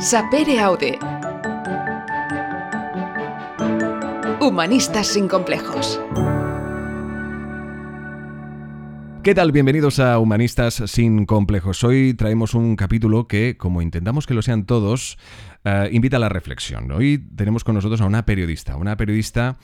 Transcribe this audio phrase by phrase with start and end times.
[0.00, 0.98] Sapere Aude.
[4.40, 6.00] Humanistas sin complejos.
[9.22, 9.52] ¿Qué tal?
[9.52, 11.84] Bienvenidos a Humanistas sin complejos.
[11.84, 15.18] Hoy traemos un capítulo que, como intentamos que lo sean todos,
[15.64, 16.90] eh, invita a la reflexión.
[16.92, 19.58] Hoy tenemos con nosotros a una periodista, una periodista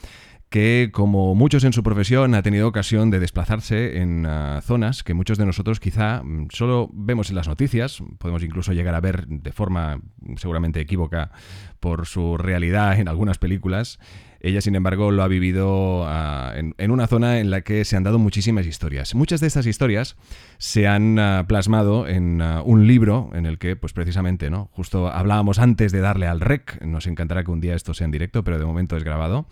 [0.48, 5.14] que, como muchos en su profesión, ha tenido ocasión de desplazarse en ah, zonas que
[5.14, 9.26] muchos de nosotros quizá mm, solo vemos en las noticias, podemos incluso llegar a ver
[9.26, 10.00] de forma
[10.36, 11.32] seguramente equívoca
[11.80, 13.98] por su realidad en algunas películas,
[14.46, 18.04] ella, sin embargo, lo ha vivido ah, en, una zona en la que se han
[18.04, 19.14] dado muchísimas historias.
[19.14, 20.16] Muchas de estas historias
[20.58, 24.70] se han ah, plasmado en ah, un libro en el que, pues precisamente, ¿no?
[24.72, 28.12] Justo hablábamos antes de darle al rec, nos encantará que un día esto sea en
[28.12, 29.46] directo, pero de momento es grabado,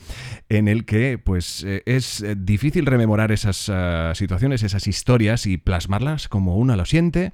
[0.49, 3.71] en el que, pues, eh, es eh, difícil rememorar esas
[4.17, 7.33] situaciones, esas historias y plasmarlas como una lo siente.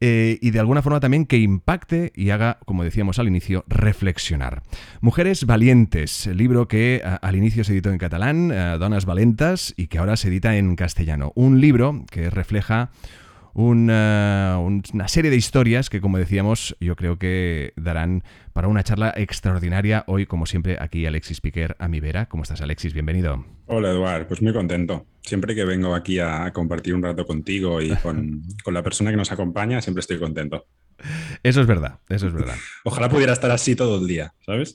[0.00, 4.62] Eh, y de alguna forma también que impacte y haga, como decíamos al inicio, reflexionar.
[5.00, 10.16] Mujeres Valientes, libro que al inicio se editó en catalán, Donas Valentas, y que ahora
[10.16, 11.32] se edita en castellano.
[11.34, 12.90] Un libro que refleja
[13.54, 19.14] una, una, serie de historias que, como decíamos, yo creo que darán para una charla
[19.16, 20.04] extraordinaria.
[20.06, 22.26] Hoy, como siempre, aquí Alexis Piquer a mi vera.
[22.26, 22.92] ¿Cómo estás, Alexis?
[22.92, 23.44] Bienvenido.
[23.66, 24.26] Hola, Eduard.
[24.26, 25.06] Pues muy contento.
[25.22, 29.16] Siempre que vengo aquí a compartir un rato contigo y con, con la persona que
[29.16, 30.66] nos acompaña, siempre estoy contento.
[31.42, 32.54] Eso es verdad, eso es verdad.
[32.84, 34.74] Ojalá pudiera estar así todo el día, ¿sabes?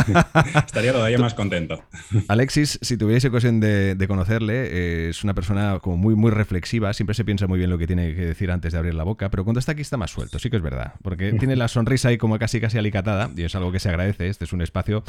[0.66, 1.82] Estaría todavía más contento.
[2.28, 7.14] Alexis, si tuviese ocasión de, conocerle, eh, es una persona como muy, muy reflexiva, siempre
[7.14, 9.44] se piensa muy bien lo que tiene que decir antes de abrir la boca, pero
[9.44, 12.18] cuando está aquí está más suelto, sí que es verdad, porque tiene la sonrisa ahí
[12.18, 15.04] como casi casi alicatada, y es algo que se agradece, este es un espacio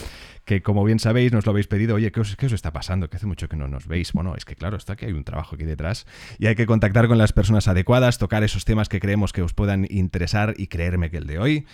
[0.46, 3.10] que como bien sabéis, nos lo habéis pedido, oye, ¿qué os, qué os está pasando?
[3.10, 4.14] Que hace mucho que no nos veis.
[4.14, 6.06] Bueno, es que claro, está que hay un trabajo aquí detrás,
[6.38, 9.54] y hay que contactar con las personas adecuadas, tocar esos temas que creemos que os
[9.54, 11.66] puedan interesar y creerme que el de hoy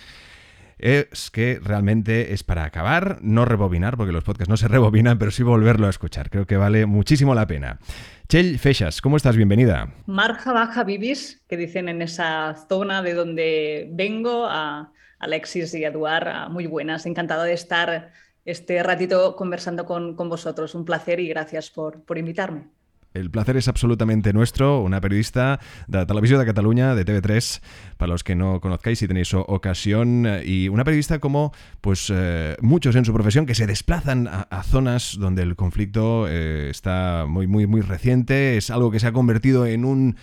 [0.78, 5.31] es que realmente es para acabar, no rebobinar, porque los podcasts no se rebobinan, pero
[5.31, 6.30] sí volverlo a escuchar.
[6.30, 7.80] Creo que vale muchísimo la pena.
[8.28, 9.36] Chell Fechas, ¿cómo estás?
[9.36, 9.94] Bienvenida.
[10.06, 16.50] Marja baja vivís, que dicen en esa zona de donde vengo, a Alexis y Eduard,
[16.50, 17.06] muy buenas.
[17.06, 18.12] Encantado de estar
[18.44, 20.75] este ratito conversando con, vosotros.
[20.75, 22.68] Un placer y gracias por, por invitarme.
[23.16, 27.62] El placer es absolutamente nuestro, una periodista de la Televisión de Cataluña, de TV3,
[27.96, 32.94] para los que no conozcáis si tenéis ocasión, y una periodista como pues eh, muchos
[32.98, 37.68] en su profesión que se desplazan a, zonas donde el conflicto eh, está muy, muy,
[37.68, 40.18] muy reciente, es algo que se ha convertido en un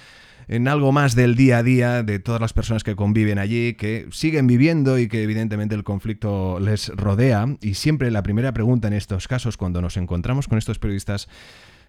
[0.48, 4.08] en algo más del día a día de todas las personas que conviven allí, que
[4.10, 7.46] siguen viviendo y que evidentemente el conflicto les rodea.
[7.60, 11.28] Y siempre la primera pregunta en estos casos, cuando nos encontramos con estos periodistas,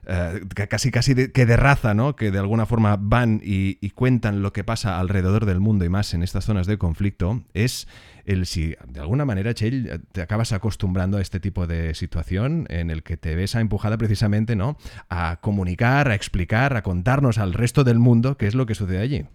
[0.06, 2.16] eh, casi casi que de raza, ¿no?
[2.16, 6.14] Que de alguna forma van y, cuentan lo que pasa alrededor del mundo y más
[6.14, 7.88] en estas zonas de conflicto, es
[8.26, 12.90] el si de alguna manera, Chell, te acabas acostumbrando a este tipo de situación en
[12.90, 14.78] el que te ves empujada precisamente, ¿no?
[15.10, 19.00] A comunicar, a explicar, a contarnos al resto del mundo qué es lo que sucede
[19.00, 19.26] allí.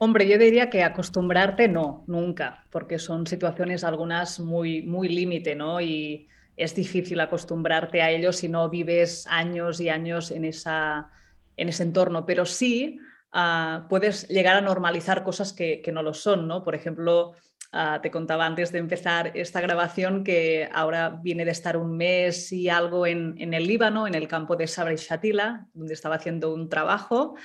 [0.00, 5.80] Hombre, yo diría que acostumbrarte no, nunca, porque son situaciones algunas muy, muy límite, ¿no?
[5.80, 11.10] Y es difícil acostumbrarte a ello si no vives años y años en, esa,
[11.56, 12.98] en ese entorno, pero sí
[13.32, 16.64] ah, puedes llegar a normalizar cosas que, no lo son, ¿no?
[16.64, 17.34] Por ejemplo,
[17.70, 22.52] ah, te contaba antes de empezar esta grabación que ahora viene de estar un mes
[22.52, 26.52] y algo en, el Líbano, en el campo de Sabra y Shatila, donde estaba haciendo
[26.52, 27.36] un trabajo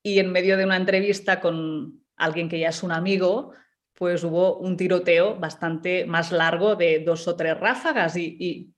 [0.00, 3.52] y en medio de una entrevista con alguien que ya es un amigo,
[4.00, 8.72] pues hubo un tiroteo bastante más largo de dos o tres ráfagas y,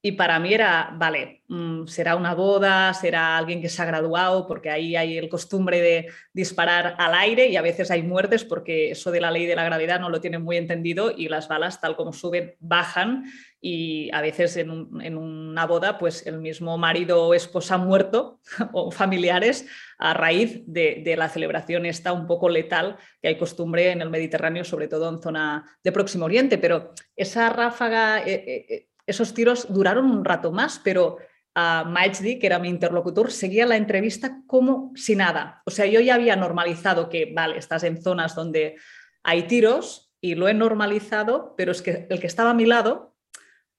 [0.00, 4.46] y, para mí era, vale, mm, será una boda, será alguien que se ha graduado,
[4.46, 8.92] porque ahí hay el costumbre de disparar al aire y a veces hay muertes porque
[8.92, 11.82] eso de la ley de la gravedad no lo tienen muy entendido y las balas
[11.82, 13.24] tal como suben bajan
[13.66, 14.68] y a veces en,
[15.16, 18.38] una boda, pues el mismo marido o esposa muerto
[18.74, 19.66] o familiares
[19.96, 24.64] a raíz de, la celebración esta un poco letal que hay costumbre en el Mediterráneo,
[24.64, 26.58] sobre todo en zona de Próximo Oriente.
[26.58, 31.16] Pero esa ráfaga, eh, eh, eh, esos tiros duraron un rato más, pero
[31.54, 35.62] a Majdi, que era mi interlocutor, seguía la entrevista como si nada.
[35.64, 38.76] O sea, yo ya había normalizado que, vale, estás en zonas donde
[39.22, 43.13] hay tiros y lo he normalizado, pero es que el que estaba a mi lado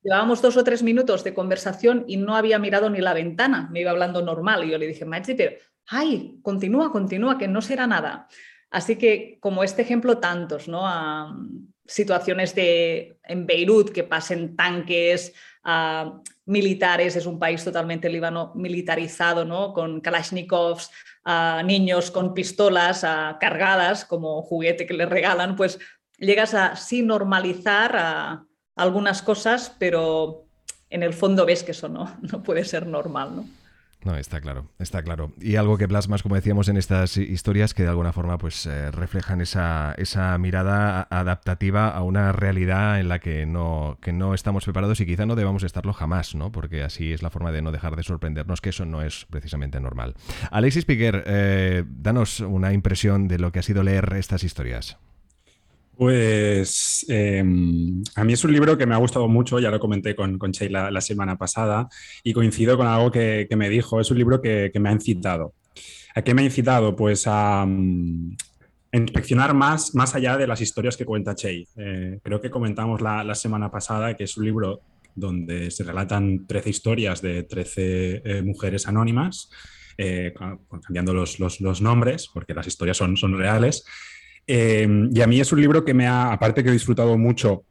[0.05, 3.81] Llevábamos dos o tres minutos de conversación y no había mirado ni la ventana, me
[3.81, 4.63] iba hablando normal.
[4.63, 5.57] Y yo le dije, Machi, pero,
[5.87, 8.27] ay, continúa, continúa, que no será nada.
[8.69, 10.85] Así que, como este ejemplo, tantos, ¿no?
[10.85, 11.35] A
[11.87, 19.43] situaciones de, en Beirut que pasen tanques, a militares, es un país totalmente Líbano militarizado,
[19.43, 19.73] ¿no?
[19.73, 20.91] Con Kalashnikovs,
[21.23, 23.01] a niños con pistolas
[23.39, 25.79] cargadas como juguete que les regalan, pues
[26.19, 30.45] llegas a sí normalizar algunas cosas, pero
[30.89, 33.45] en el fondo ves que eso no, no puede ser normal, ¿no?
[34.05, 35.33] No, está claro, está claro.
[35.41, 38.91] Y algo que plasmas, como decíamos, en estas historias que de alguna forma pues eh,
[38.91, 44.63] reflejan esa, esa, mirada adaptativa a una realidad en la que no, que no estamos
[44.63, 46.51] preparados y quizá no debamos estarlo jamás, ¿no?
[46.51, 49.79] Porque así es la forma de no dejar de sorprendernos, que eso no es precisamente
[49.79, 50.13] normal.
[50.51, 54.99] Alexis Piquer, eh, danos una impresión de lo que ha sido leer estas historias.
[55.97, 60.15] Pues em, a mí es un libro que me ha gustado mucho, ya lo comenté
[60.15, 61.87] con, con la, semana pasada
[62.23, 65.53] y coincido con algo que, me dijo, es un libro que, me ha incitado.
[66.13, 66.95] ¿A qué me ha incitado?
[66.95, 68.35] Pues a, mm,
[68.91, 71.67] inspeccionar más, más allá de las historias que cuenta Chey.
[71.77, 74.81] Eh, creo que comentamos la, semana pasada que es un libro
[75.15, 79.49] donde se relatan 13 historias de 13 eh, mujeres anónimas,
[79.97, 80.33] eh,
[80.83, 83.85] cambiando los, los, los, nombres, porque las historias son, son reales.
[84.47, 87.63] Em, y a mí es un libro que me ha, aparte que he disfrutado mucho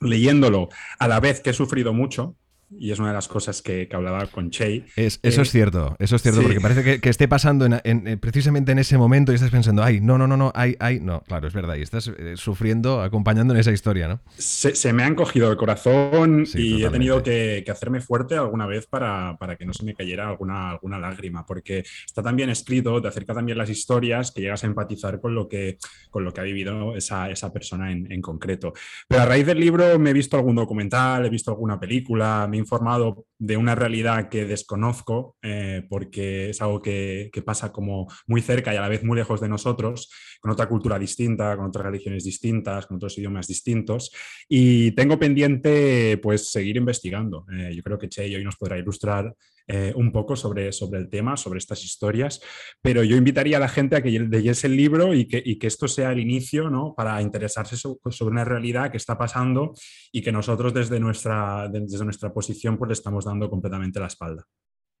[0.00, 0.68] leyéndolo,
[0.98, 2.36] a la vez que he sufrido mucho,
[2.70, 4.84] y es una de las cosas que, hablaba con Che.
[4.96, 8.78] eso es eh, cierto, eso es cierto, porque parece que, esté pasando en, precisamente en
[8.78, 11.54] ese momento y estás pensando, ay, no, no, no, no, ay, ay, no, claro, es
[11.54, 14.20] verdad, y estás eh, sufriendo, acompañando en esa historia, ¿no?
[14.36, 19.36] Se, me ha encogido el corazón y he tenido que, hacerme fuerte alguna vez para,
[19.58, 23.34] que no se me cayera alguna, alguna lágrima, porque está tan bien escrito, te acerca
[23.34, 25.78] también las historias que llegas a empatizar con lo que,
[26.10, 28.72] con lo que ha vivido esa, esa persona en, en concreto.
[29.08, 33.26] Pero a raíz del libro me he visto algún documental, he visto alguna película, informado
[33.38, 38.76] de una realidad que desconozco, eh, porque es algo que, pasa como muy cerca y
[38.76, 40.10] a la vez muy lejos de nosotros,
[40.40, 44.10] con otra cultura distinta, con otras religiones distintas, con otros idiomas distintos.
[44.48, 47.46] Y tengo pendiente pues seguir investigando.
[47.52, 49.34] Eh, yo creo que Che hoy nos podrá ilustrar
[49.68, 52.40] eh, un poco sobre, sobre el tema, sobre estas historias,
[52.80, 55.66] pero yo invitaría a la gente a que leyese el libro y que, y que
[55.66, 56.94] esto sea el inicio ¿no?
[56.94, 59.74] para interesarse sobre una realidad que está pasando
[60.12, 64.44] y que nosotros desde nuestra, desde nuestra posición pues le estamos dando completamente la espalda.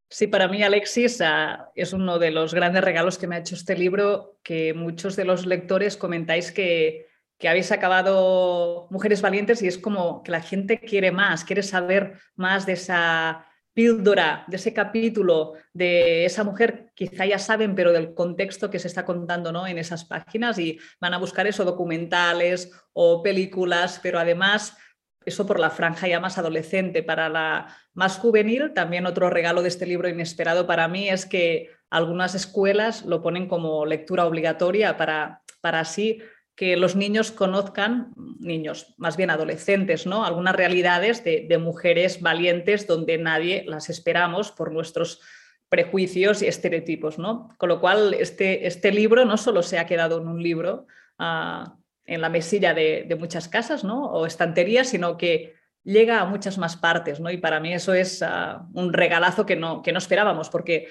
[0.08, 3.56] Sí, para mí, Alexis, ah, es uno de los grandes regalos que me ha hecho
[3.56, 7.06] este libro, que muchos de los lectores comentáis que,
[7.38, 12.18] que habéis acabado Mujeres Valientes y es como que la gente quiere más, quiere saber
[12.36, 18.14] más de esa píldora de ese capítulo de esa mujer, quizá ya saben, pero del
[18.14, 19.66] contexto que se está contando ¿no?
[19.66, 24.78] en esas páginas y van a buscar eso, documentales o películas, pero además
[25.26, 27.02] eso por la franja ya más adolescente.
[27.02, 31.68] Para la más juvenil, también otro regalo de este libro inesperado para mí es que
[31.90, 36.22] algunas escuelas lo ponen como lectura obligatoria para, para así
[36.56, 40.24] que los niños conozcan, niños, más bien adolescentes, ¿no?
[40.24, 45.20] Algunas realidades de, mujeres valientes donde nadie las esperamos por nuestros
[45.68, 47.50] prejuicios y estereotipos, ¿no?
[47.58, 50.86] Con lo cual, este, este libro no solo se ha quedado en un libro
[51.18, 51.76] ah,
[52.06, 54.06] en la mesilla de, muchas casas, ¿no?
[54.06, 57.30] O estanterías, sino que llega a muchas más partes, ¿no?
[57.30, 60.88] Y para mí eso es ah, un regalazo que no, que no esperábamos, porque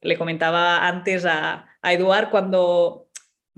[0.00, 3.07] le comentaba antes a, a Eduard cuando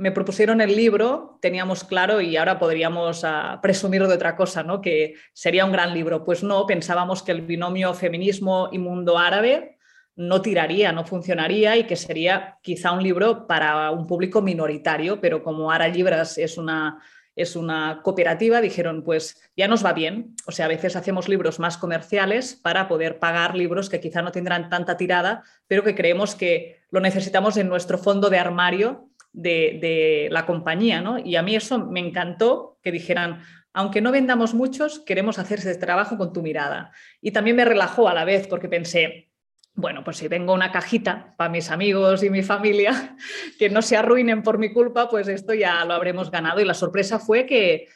[0.01, 4.81] me propusieron el libro, teníamos claro y ahora podríamos uh, presumir de otra cosa, ¿no?
[4.81, 6.25] que sería un gran libro.
[6.25, 9.77] Pues no, pensábamos que el binomio feminismo y mundo árabe
[10.17, 15.43] no tiraría, no funcionaría y que sería quizá un libro para un público minoritario, pero
[15.43, 17.03] como Ara Libras es una,
[17.37, 20.35] es una cooperativa, dijeron, pues ya nos va bien.
[20.47, 24.33] O sea, a veces hacemos libros más comerciales para poder pagar libros que quizá no
[24.33, 30.29] tendrán tanta tirada, pero que creemos que lo necesitamos en nuestro fondo de armario de,
[30.31, 31.19] la compañía, ¿no?
[31.19, 35.77] Y a mí eso me encantó que dijeran, aunque no vendamos muchos, queremos hacer ese
[35.77, 36.93] trabajo con tu mirada.
[37.21, 39.31] Y también me relajó a la vez porque pensé,
[39.75, 43.17] bueno, pues si vengo una cajita para mis amigos y mi familia,
[43.59, 46.61] que no se arruinen por mi culpa, pues esto ya lo habremos ganado.
[46.61, 47.87] Y la sorpresa fue que,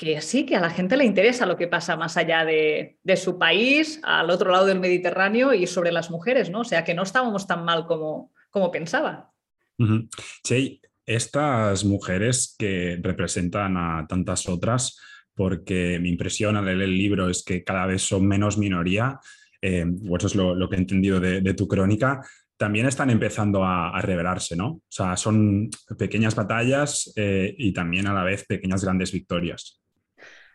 [0.00, 3.38] que sí, que a la gente le interesa lo que pasa más allá de, su
[3.38, 6.60] país, al otro lado del Mediterráneo y sobre las mujeres, ¿no?
[6.60, 9.29] O sea, que no estábamos tan mal como, como pensaba.
[10.44, 14.98] Sí, estas mujeres que representan a tantas otras,
[15.34, 19.18] porque mi impresión al leer el libro es que cada vez son menos minoría,
[19.62, 22.20] eh, o eso es lo, que he entendido de, tu crónica,
[22.56, 24.68] también están empezando a, revelarse, ¿no?
[24.68, 29.80] O sea, son pequeñas batallas eh, y también a la vez pequeñas grandes victorias.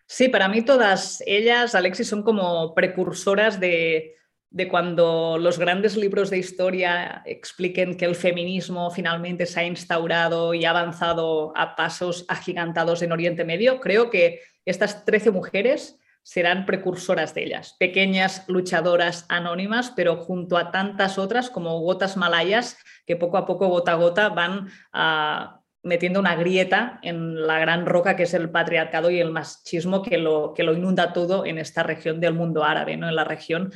[0.07, 4.15] Sí, para mí todas ellas, Alexis, son como precursoras de,
[4.49, 10.53] de cuando los grandes libros de historia expliquen que el feminismo finalmente se ha instaurado
[10.53, 16.65] y ha avanzado a pasos agigantados en Oriente Medio, creo que estas 13 mujeres serán
[16.65, 23.15] precursoras de ellas, pequeñas luchadoras anónimas, pero junto a tantas otras como gotas malayas que
[23.15, 28.15] poco a poco, gota a gota, van a metiendo una grieta en la gran roca
[28.15, 31.83] que es el patriarcado y el machismo que lo, que lo inunda todo en esta
[31.83, 33.07] región del mundo árabe, ¿no?
[33.07, 33.71] en la región.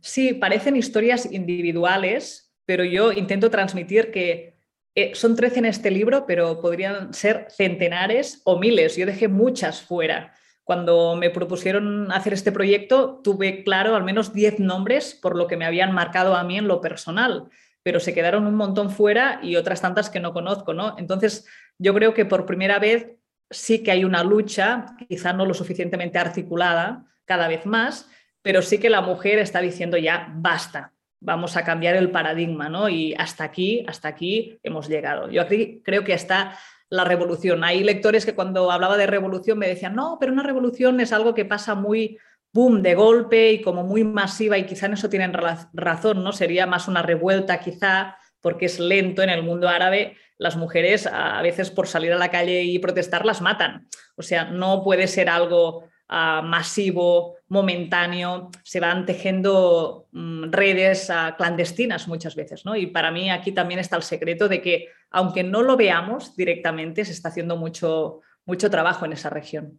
[0.00, 4.54] Sí, parecen historias individuales, pero yo intento transmitir que
[4.94, 8.96] eh, son 13 en este libro, pero podrían ser centenares o miles.
[8.96, 10.34] Yo dejé muchas fuera.
[10.62, 15.56] Cuando me propusieron hacer este proyecto, tuve claro al menos 10 nombres por lo que
[15.56, 17.48] me habían marcado a mí en lo personal
[17.84, 20.96] pero se quedaron un montón fuera y otras tantas que no conozco, ¿no?
[20.98, 21.46] Entonces,
[21.78, 23.10] yo creo que por primera vez
[23.50, 28.10] sí que hay una lucha, quizá no lo suficientemente articulada, cada vez más,
[28.44, 32.90] pero sí que la mujer está diciendo ya, basta, vamos a cambiar el paradigma, ¿no?
[32.90, 35.30] Y hasta aquí, hasta aquí hemos llegado.
[35.30, 36.58] Yo aquí creo que está
[36.90, 37.64] la revolución.
[37.64, 41.32] Hay lectores que cuando hablaba de revolución me decían, no, pero una revolución es algo
[41.32, 42.18] que pasa muy
[42.52, 45.32] boom de golpe y como muy masiva y quizá en eso tienen
[45.72, 46.32] razón, ¿no?
[46.32, 51.40] Sería más una revuelta quizá porque es lento en el mundo árabe, las mujeres a
[51.40, 53.88] veces por salir a la calle y protestar las matan.
[54.16, 61.34] O sea, no puede ser algo ah, masivo, momentáneo, se van tejiendo mm, redes ah,
[61.36, 62.76] clandestinas muchas veces, ¿no?
[62.76, 67.04] Y para mí aquí también está el secreto de que aunque no lo veamos directamente,
[67.04, 69.78] se está haciendo mucho, mucho trabajo en esa región.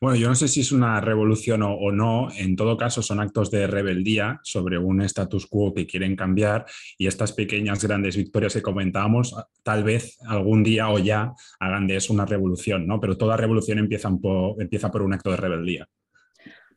[0.00, 3.50] Bueno, yo no sé si es una revolución o, no, en todo caso son actos
[3.50, 6.66] de rebeldía sobre un status quo que quieren cambiar
[6.98, 11.96] y estas pequeñas grandes victorias que comentábamos, tal vez algún día o ya hagan de
[11.96, 13.00] eso una revolución, ¿no?
[13.00, 15.88] Pero toda revolución empieza por un acto de rebeldía.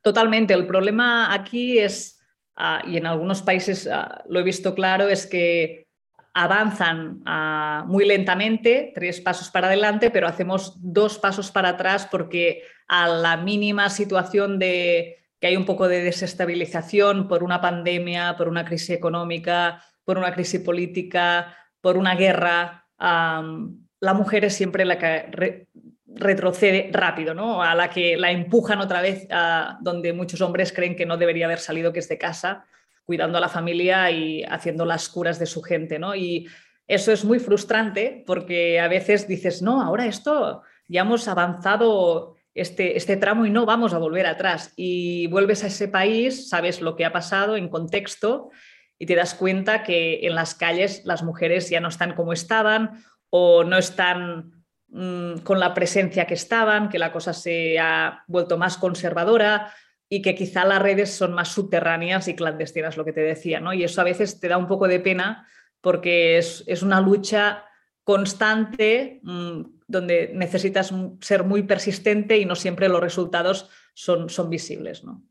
[0.04, 2.20] Totalmente, el problema aquí es,
[2.58, 5.88] ah, y en algunos países ah, lo he visto claro, es que
[6.34, 12.64] avanzan ah, muy lentamente, tres pasos para adelante, pero hacemos dos pasos para atrás porque
[12.90, 18.50] a la mínima situación de que hay un poco de desestabilización por una pandemia, por
[18.50, 24.98] una crisis económica, por una crisis política, por una guerra, la mujer es siempre la
[24.98, 25.68] que
[26.16, 27.64] retrocede rápido, ¿no?
[27.64, 31.46] a la que la empujan otra vez a donde muchos hombres creen que no debería
[31.46, 32.66] haber salido, que es de casa
[33.06, 36.16] cuidando a la familia y haciendo las curas de su gente, ¿no?
[36.16, 36.48] Y
[36.88, 42.98] eso es muy frustrante porque a veces dices, no, ahora esto ya hemos avanzado este,
[42.98, 44.74] este tramo y no vamos a volver atrás.
[44.76, 48.52] Y vuelves a ese país, sabes lo que ha pasado en contexto
[49.00, 53.04] y te das cuenta que en las calles las mujeres ya no están como estaban
[53.30, 54.63] o no están
[54.94, 59.74] mm, con la presencia que estaban, que la cosa se ha vuelto más conservadora,
[60.14, 63.74] y que quizá las redes son más subterráneas y clandestinas, lo que te decía, ¿no?
[63.74, 65.48] Y eso a veces te da un poco de pena
[65.82, 67.66] porque es, una lucha
[68.04, 75.04] constante mm, donde necesitas ser muy persistente y no siempre los resultados son, son visibles,
[75.04, 75.24] ¿no?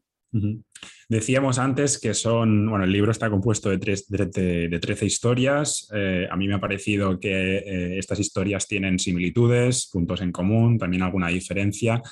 [1.09, 5.89] Decíamos antes que son, bueno, el libro está compuesto de, tres, de, 13 historias.
[5.95, 10.79] Eh, a mí me ha parecido que eh, estas historias tienen similitudes, puntos en común,
[10.79, 12.03] también alguna diferencia.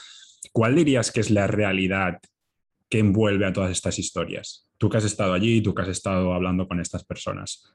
[0.52, 2.18] ¿Cuál dirías que es la realidad
[2.88, 4.68] que envuelve a todas estas historias?
[4.76, 7.74] Tú que has estado allí, tú que has estado hablando con estas personas.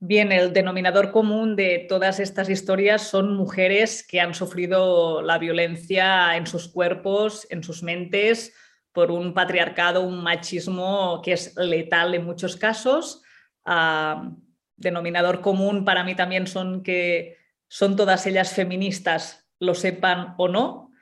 [0.00, 6.36] Bien, el denominador común de todas estas historias son mujeres que han sufrido la violencia
[6.36, 8.54] en sus cuerpos, en sus mentes,
[8.92, 13.22] por un patriarcado, un machismo que es letal en muchos casos.
[13.64, 14.30] Ah,
[14.76, 17.36] denominador común para mí también son que
[17.66, 20.92] son todas ellas feministas, lo sepan o no,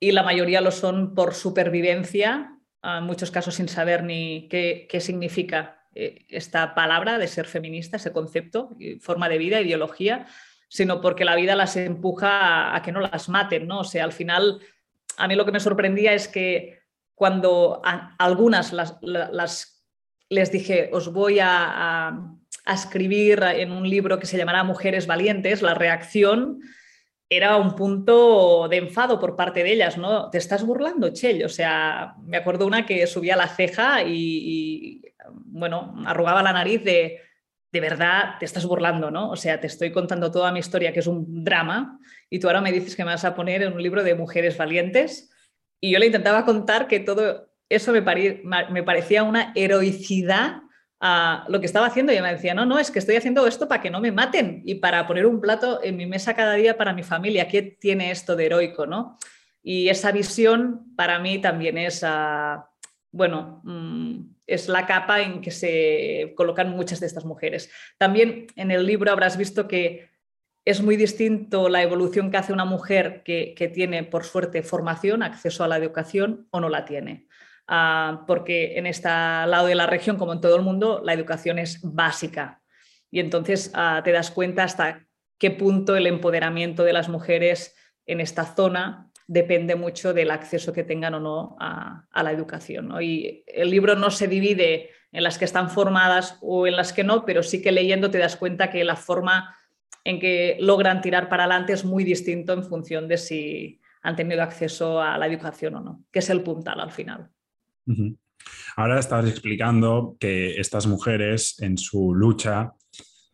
[0.00, 5.74] y la mayoría lo son por supervivencia, en muchos casos sin saber ni qué, significa
[5.74, 5.77] eh,
[6.28, 10.26] esta palabra de ser feminista, ese concepto, forma de vida, ideología,
[10.68, 13.80] sino porque la vida las empuja a, que no las maten, ¿no?
[13.80, 14.60] O sea, al final,
[15.16, 16.78] a mí lo que me sorprendía es que
[17.14, 17.82] cuando
[18.18, 19.82] algunas las,
[20.28, 22.08] les dije, os voy a,
[22.64, 26.60] a escribir en un libro que se llamará Mujeres Valientes, la reacción
[27.30, 30.30] era un punto de enfado por parte de ellas, ¿no?
[30.30, 31.44] Te estás burlando, Chell.
[31.44, 37.20] O sea, me acuerdo una que subía la ceja y, bueno, arrugaba la nariz de,
[37.70, 39.30] de verdad, te estás burlando, ¿no?
[39.30, 41.98] O sea, te estoy contando toda mi historia, que es un drama,
[42.30, 44.56] y tú ahora me dices que me vas a poner en un libro de mujeres
[44.56, 45.30] valientes.
[45.80, 50.62] Y yo le intentaba contar que todo eso me, me parecía una heroicidad
[51.00, 53.68] a lo que estaba haciendo y me decía, no, no, es que estoy haciendo esto
[53.68, 56.76] para que no me maten y para poner un plato en mi mesa cada día
[56.76, 57.46] para mi familia.
[57.46, 58.86] ¿Qué tiene esto de heroico?
[58.86, 59.16] ¿no?
[59.62, 62.68] Y esa visión para mí también es, ah,
[63.12, 67.70] bueno, mm, es la capa en que se colocan muchas de estas mujeres.
[67.98, 70.08] También en el libro habrás visto que
[70.64, 75.22] es muy distinto la evolución que hace una mujer que, que tiene, por suerte, formación,
[75.22, 77.28] acceso a la educación o no la tiene.
[77.66, 81.58] Ah, porque en este lado de la región, como en todo el mundo, la educación
[81.58, 82.62] es básica.
[83.10, 85.06] Y entonces ah, te das cuenta hasta
[85.38, 87.76] qué punto el empoderamiento de las mujeres
[88.06, 92.90] en esta zona depende mucho del acceso que tengan o no a, la educación.
[93.00, 97.04] Y el libro no se divide en las que están formadas o en las que
[97.04, 99.54] no, pero sí que leyendo te das cuenta que la forma
[100.02, 104.42] en que logran tirar para adelante es muy distinto en función de si han tenido
[104.42, 107.28] acceso a la educación o no, que es el puntal al final.
[108.76, 112.72] Ahora estás explicando que estas mujeres en su lucha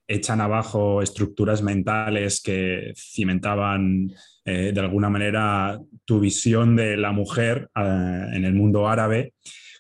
[0.07, 4.11] echan abajo estructuras mentales que cimentaban
[4.45, 9.35] eh, de alguna manera tu visión de la mujer eh, en el mundo árabe.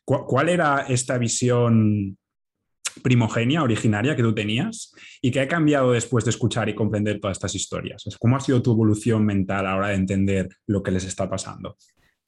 [0.04, 2.18] ¿Cuál era esta visión
[3.02, 7.38] primogenia, originaria que tú tenías y que ha cambiado después de escuchar y comprender todas
[7.38, 8.04] estas historias?
[8.18, 11.76] ¿Cómo ha sido tu evolución mental ahora de entender lo que les está pasando?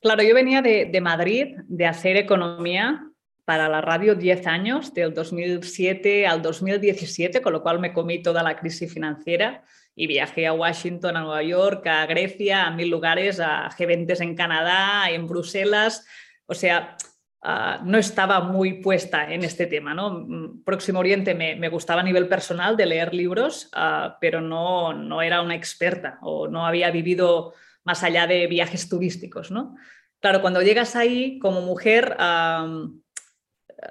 [0.00, 3.10] Claro, yo venía de, de Madrid, de hacer economía
[3.46, 8.42] para la radio 10 años, del 2007 al 2017, con lo cual me comí toda
[8.42, 9.62] la crisis financiera
[9.94, 14.34] y viajé a Washington, a Nueva York, a Grecia, a mil lugares, a G20 en
[14.34, 16.04] Canadá, en Bruselas.
[16.46, 16.96] O sea,
[17.44, 19.94] uh, no estaba muy puesta en este tema.
[19.94, 20.26] ¿no?
[20.64, 25.22] Próximo Oriente me, me gustaba a nivel personal de leer libros, uh, pero no, no
[25.22, 29.52] era una experta o no había vivido más allá de viajes turísticos.
[29.52, 29.76] ¿no?
[30.18, 32.16] Claro, cuando llegas ahí como mujer,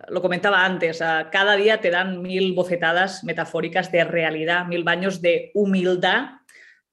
[0.08, 5.51] lo comentaba antes, cada día te dan mil bofetadas metafóricas de realidad, mil baños de
[5.54, 6.39] humildad,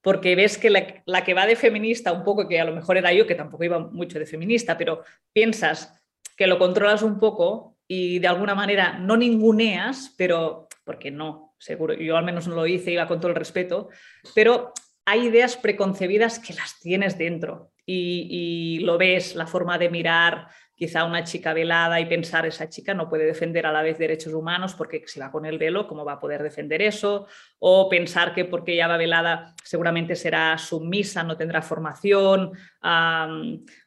[0.01, 3.11] porque ves que la, que va de feminista, un poco que a lo mejor era
[3.13, 5.99] yo, que tampoco iba mucho de feminista, pero piensas
[6.35, 11.93] que lo controlas un poco y de alguna manera no ninguneas, pero porque no, seguro,
[11.93, 13.89] yo al menos no lo hice, iba con todo el respeto,
[14.35, 14.73] pero
[15.05, 21.05] hay ideas preconcebidas que las tienes dentro y lo ves, la forma de mirar, quizá
[21.05, 24.73] una chica velada y pensar esa chica no puede defender a la vez derechos humanos
[24.73, 27.27] porque si va con el velo, ¿cómo va a poder defender eso?
[27.59, 32.51] O pensar que porque ella va velada seguramente será sumisa, no tendrá formación.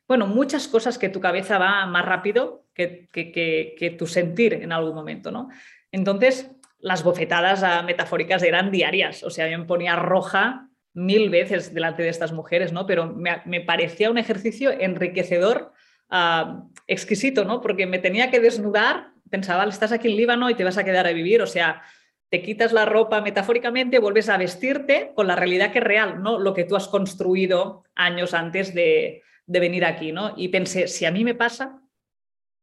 [0.07, 4.95] bueno, muchas cosas que tu cabeza va más rápido que, que, tu sentir en algún
[4.95, 5.49] momento, ¿no?
[5.91, 11.75] Entonces, las bofetadas ah, metafóricas eran diarias, o sea, yo me ponía roja mil veces
[11.75, 12.87] delante de estas mujeres, ¿no?
[12.87, 15.73] Pero me, me parecía un ejercicio enriquecedor
[16.87, 17.61] exquisito, ¿no?
[17.61, 21.07] Porque me tenía que desnudar, pensaba, estás aquí en Líbano y te vas a quedar
[21.07, 21.83] a vivir, o sea,
[22.29, 26.39] te quitas la ropa metafóricamente, vuelves a vestirte con la realidad que es real, no
[26.39, 30.35] lo que tú has construido años antes de, venir aquí, ¿no?
[30.37, 31.81] Y pensé, si a mí me pasa,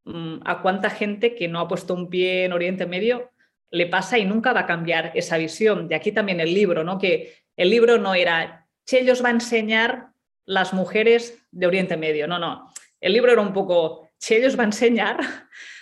[0.03, 3.31] mm, ¿a cuánta gente que no ha puesto un pie en Oriente Medio
[3.71, 5.87] le pasa y nunca va a cambiar esa visión?
[5.87, 6.97] De aquí también el libro, ¿no?
[6.97, 10.09] Que el libro no era, Chellos va a enseñar
[10.45, 12.69] las mujeres de Oriente Medio, no, no
[13.03, 15.19] el libro era un poco, Chellos va a enseñar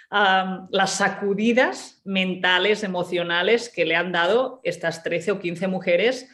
[0.71, 6.29] las sacudidas mentales, emocionales que le han dado estas 13 o 15 mujeres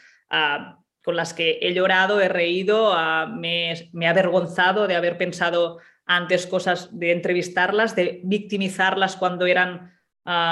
[1.03, 2.95] con las que he llorado, he reído,
[3.35, 9.93] me, he avergonzado de haber pensado antes cosas, de entrevistarlas, de victimizarlas cuando eran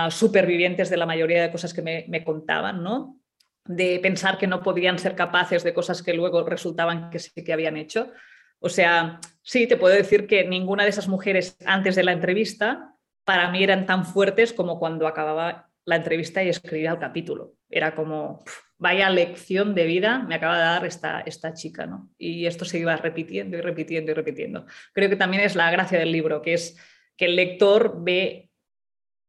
[0.10, 3.19] supervivientes de la mayoría de cosas que me, me contaban, ¿no?
[3.67, 7.54] de pensar que no podían ser capaces de cosas que luego resultaban que sí que
[7.54, 8.12] habían hecho.
[8.60, 12.96] O sea, sí, te puedo decir que ninguna de esas mujeres antes de la entrevista
[13.24, 17.54] para mí eran tan fuertes como cuando acababa la entrevista y escribía el capítulo.
[17.70, 18.44] Era como,
[18.78, 22.10] vaya lección de vida me acaba de dar esta, esta chica, ¿no?
[22.18, 24.65] Y esto se iba repitiendo y repitiendo y repitiendo.
[24.94, 26.78] Creo que también es la gracia del libro, que es
[27.18, 28.50] que el lector ve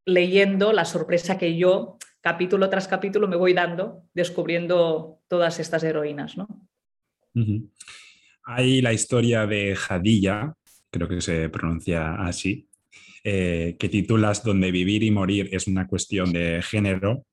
[0.05, 6.37] leyendo la sorpresa que yo, capítulo tras capítulo, me voy dando, descubriendo todas estas heroínas,
[6.37, 6.49] ¿no?
[8.49, 10.55] Hay la historia de Jadilla,
[10.89, 12.69] creo que se pronuncia así,
[13.25, 17.25] eh, que titulas Donde vivir y morir es una cuestión de género.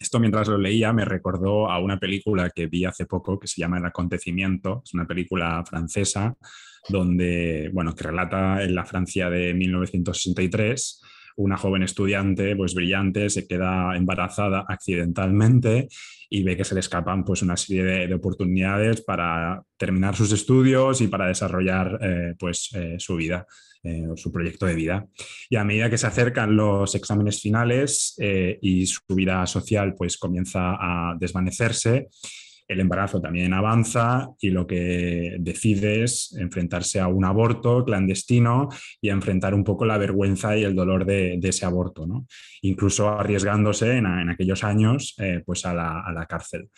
[0.00, 3.60] Esto mientras lo leía me recordó a una película que vi hace poco que se
[3.60, 6.36] llama El acontecimiento, es una película francesa
[6.88, 11.00] donde, bueno, que relata en la Francia de 1963
[11.36, 15.88] una joven estudiante, pues brillante, se queda embarazada accidentalmente
[16.30, 21.00] y ve que se le escapan pues una serie de, oportunidades para terminar sus estudios
[21.00, 23.46] y para desarrollar eh, pues eh, su vida,
[23.82, 25.06] eh, su proyecto de vida.
[25.48, 30.76] Y a medida que se acercan los exámenes finales y su vida social pues comienza
[30.78, 32.08] a desvanecerse,
[32.66, 38.68] el embarazo también avanza y lo que decide es enfrentarse a un aborto clandestino
[39.00, 42.26] y enfrentar un poco la vergüenza y el dolor de, ese aborto, ¿no?
[42.62, 46.70] incluso arriesgándose en, aquellos años eh, pues a la, cárcel.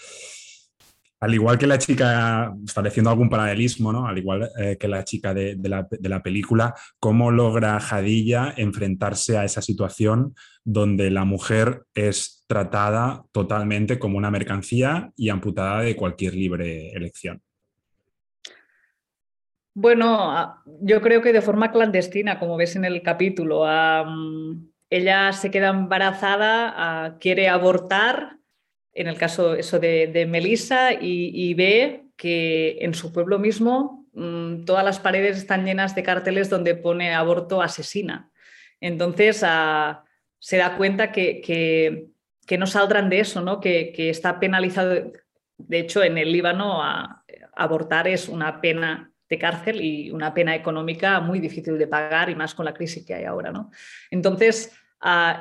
[1.19, 4.07] Al igual que la chica, estableciendo algún paralelismo, ¿no?
[4.07, 9.63] Al igual eh, que la chica de, la, película, ¿cómo logra Jadilla enfrentarse a esa
[9.63, 16.91] situación donde la mujer es tratada totalmente como una mercancía y amputada de cualquier libre
[16.91, 17.41] elección?
[19.73, 23.65] Bueno, yo creo que de forma clandestina, como ves en el capítulo.
[24.91, 28.37] ella se queda embarazada, quiere abortar
[28.97, 34.65] en el caso eso de, de Melissa, y, ve que en su pueblo mismo mm,
[34.65, 38.31] todas las paredes están llenas de carteles donde pone aborto asesina.
[38.81, 40.03] Entonces ah,
[40.39, 43.61] se da cuenta que, que, no saldrán de eso, ¿no?
[43.61, 45.13] Que, está penalizado.
[45.59, 46.83] De hecho, en el Líbano
[47.55, 52.35] abortar es una pena de cárcel y una pena económica muy difícil de pagar y
[52.35, 53.51] más con la crisis que hay ahora.
[53.51, 53.71] ¿no?
[54.11, 54.73] Entonces,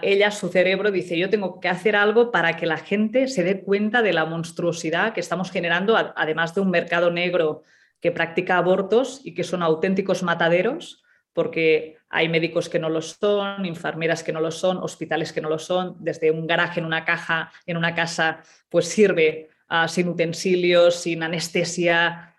[0.01, 3.61] ella, su cerebro, dice, yo tengo que hacer algo para que la gente se dé
[3.61, 7.63] cuenta de la monstruosidad que estamos generando, además de un mercado negro
[8.01, 13.65] que practica abortos y que son auténticos mataderos, porque hay médicos que no lo son,
[13.65, 17.03] enfermeras que no lo son, hospitales que no lo son, desde un garaje en una
[17.03, 22.35] caja, en una casa, pues sirve ah, sin utensilios, sin anestesia,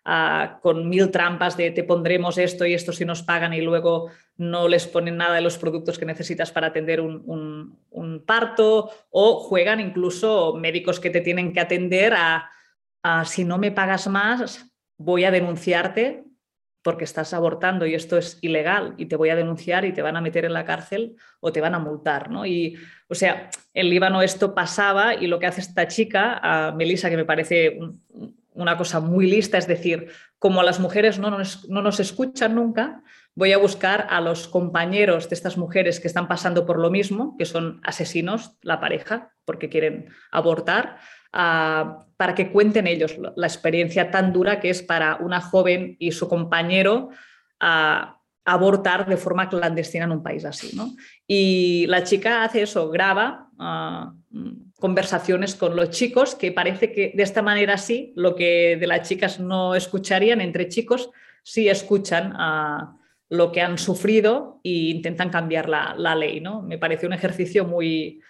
[0.63, 4.69] con mil trampas de te pondremos esto y esto si nos pagan y luego no
[4.69, 8.91] les ponen nada de los productos que necesitas para atender un, parto.
[9.11, 12.51] O juegan incluso médicos que te tienen que atender a,
[13.25, 14.67] si no me pagas más
[14.99, 16.25] voy a denunciarte
[16.87, 20.17] porque estás abortando y esto es ilegal y te voy a denunciar y te van
[20.17, 22.47] a meter en la cárcel o te van a multar, ¿no?
[22.47, 27.11] Y, o sea, en Líbano esto pasaba y lo que hace esta chica, a Melissa,
[27.11, 27.81] que me parece
[28.55, 33.03] una cosa muy lista, es decir, como las mujeres no nos, no nos escuchan nunca,
[33.35, 37.35] voy a buscar a los compañeros de estas mujeres que están pasando por lo mismo,
[37.37, 40.99] que son asesinos, la pareja, porque quieren abortar,
[41.33, 46.13] ah, para que cuenten ellos la experiencia tan dura que es para una joven y
[46.13, 47.11] su compañero
[47.61, 50.75] ah, abortar de forma clandestina en un país así.
[50.75, 50.95] ¿no?
[51.27, 54.15] Y la chica hace eso, graba ah,
[54.79, 59.09] conversaciones con los chicos, que parece que de esta manera sí, lo que de las
[59.09, 61.11] chicas no escucharían entre chicos,
[61.43, 62.97] sí escuchan a
[63.29, 66.41] lo que han sufrido e intentan cambiar la, ley.
[66.41, 66.63] ¿no?
[66.63, 68.21] Me parece un ejercicio muy,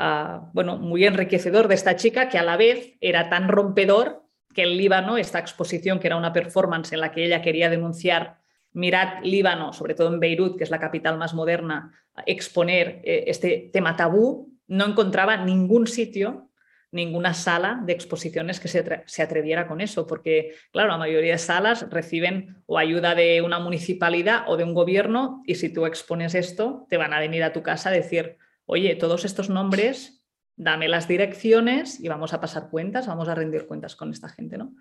[0.00, 4.62] ah, bueno, muy enriquecedor de esta chica, que a la vez era tan rompedor que
[4.62, 8.40] el Líbano, esta exposición que era una performance en la que ella quería denunciar
[8.72, 11.92] mirad Líbano, sobre todo en Beirut, que es la capital más moderna,
[12.26, 16.50] exponer eh, este tema tabú, no encontraba ningún sitio,
[16.92, 21.88] ninguna sala de exposiciones que se, atreviera con eso, porque, claro, la mayoría de salas
[21.90, 26.86] reciben o ayuda de una municipalidad o de un gobierno y si tú expones esto,
[26.88, 28.38] te van a venir a tu casa a decir,
[28.70, 30.24] oye, todos estos nombres,
[30.56, 34.58] dame las direcciones y vamos a pasar cuentas, vamos a rendir cuentas con esta gente,
[34.58, 34.74] ¿no?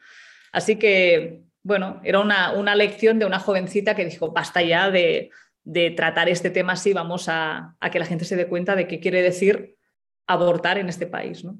[0.51, 5.31] Así que, bueno, era una, lección de una jovencita que dijo, basta ya de,
[5.95, 8.99] tratar este tema así, vamos a, a, que la gente se dé cuenta de qué
[8.99, 9.75] quiere decir
[10.27, 11.43] abortar en este país.
[11.43, 11.59] ¿no?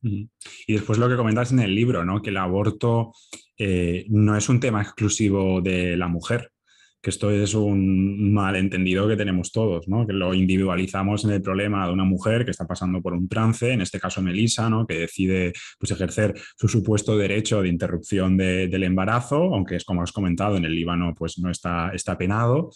[0.00, 2.22] Y después lo que comentas en el libro, ¿no?
[2.22, 3.12] que el aborto
[3.56, 6.52] eh, no es un tema exclusivo de la mujer,
[7.04, 10.06] que esto es un malentendido que tenemos todos, ¿no?
[10.06, 13.70] que lo individualizamos en el problema de una mujer que está pasando por un trance,
[13.70, 14.86] en este caso Melissa, ¿no?
[14.86, 20.12] que decide pues, ejercer su supuesto derecho de interrupción del embarazo, aunque es como has
[20.12, 22.70] comentado, en el Líbano pues, no está, está penado,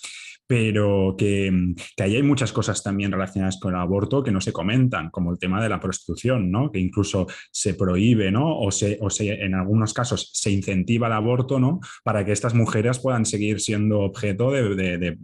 [0.48, 4.50] pero que, que, ahí hay muchas cosas también relacionadas con el aborto que no se
[4.50, 6.72] comentan, como el tema de la prostitución, ¿no?
[6.72, 8.58] que incluso se prohíbe ¿no?
[8.58, 11.80] o, se, o se, en algunos casos se incentiva el aborto ¿no?
[12.02, 15.16] para que estas mujeres puedan seguir siendo objeto de, de,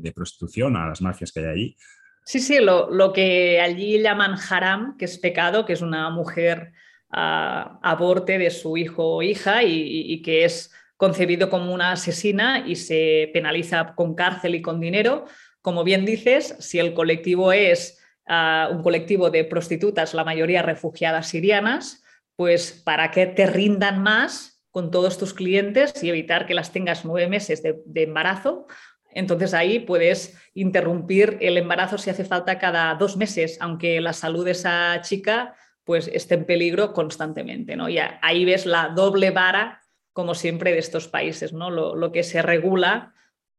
[0.00, 1.76] de, prostitución a las mafias que hay allí.
[2.22, 6.72] Sí, sí, lo, lo, que allí llaman haram, que es pecado, que es una mujer
[7.10, 12.76] uh, aborte de su hijo o hija y que es concebido como una asesina y
[12.76, 15.24] se penaliza con cárcel y con dinero.
[15.62, 21.28] Como bien dices, si el colectivo es ah, un colectivo de prostitutas, la mayoría refugiadas
[21.28, 22.02] sirianas,
[22.36, 27.04] pues para que te rindan más con todos tus clientes y evitar que las tengas
[27.04, 28.66] nueve meses de, de embarazo,
[29.12, 34.44] entonces ahí puedes interrumpir el embarazo si hace falta cada dos meses, aunque la salud
[34.44, 37.76] de esa chica pues esté en peligro constantemente.
[37.76, 37.88] ¿no?
[37.88, 39.80] Y ahí ves la doble vara
[40.18, 41.70] como siempre, de estos países, ¿no?
[41.70, 43.14] Lo, que se regula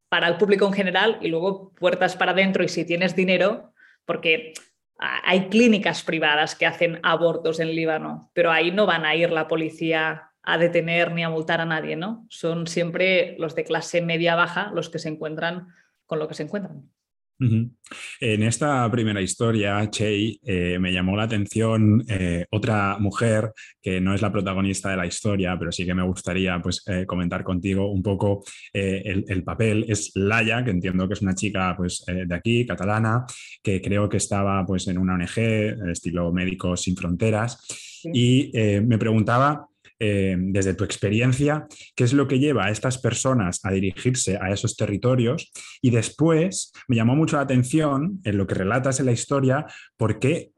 [0.10, 3.72] para el público en general y luego puertas para adentro y si tienes dinero,
[4.04, 4.52] porque
[4.98, 9.48] hay clínicas privadas que hacen abortos en Líbano, pero ahí no van a ir la
[9.48, 12.26] policía a detener ni a multar a nadie, ¿no?
[12.30, 15.70] Son siempre los de clase media baja los que se encuentran
[16.08, 16.92] con lo que se encuentran.
[17.40, 24.14] En esta primera historia, Chey, eh, me llamó la atención eh, otra mujer que no
[24.14, 27.90] es la protagonista de la historia, pero sí que me gustaría pues, eh, comentar contigo
[27.90, 29.86] un poco el, papel.
[29.88, 33.26] Es Laia, que entiendo que es una chica pues, de aquí, catalana,
[33.64, 37.66] que creo que estaba pues, en una ONG, estilo Médicos Sin Fronteras,
[38.14, 39.69] y me preguntaba
[40.00, 44.52] eh, desde tu experiencia, qué es lo que lleva a estas personas a dirigirse a
[44.52, 45.52] esos territorios.
[45.82, 49.66] Y después me llamó mucho la atención en lo que relatas en la historia,
[49.98, 50.52] porque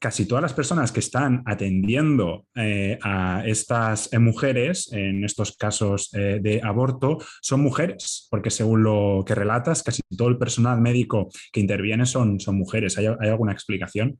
[0.00, 6.10] casi todas las personas que están atendiendo eh, a estas eh, mujeres en estos casos
[6.10, 11.60] de aborto son mujeres, porque según lo que relatas, casi todo el personal médico que
[11.60, 12.98] interviene son, son mujeres.
[12.98, 14.18] ¿Hay, alguna explicación?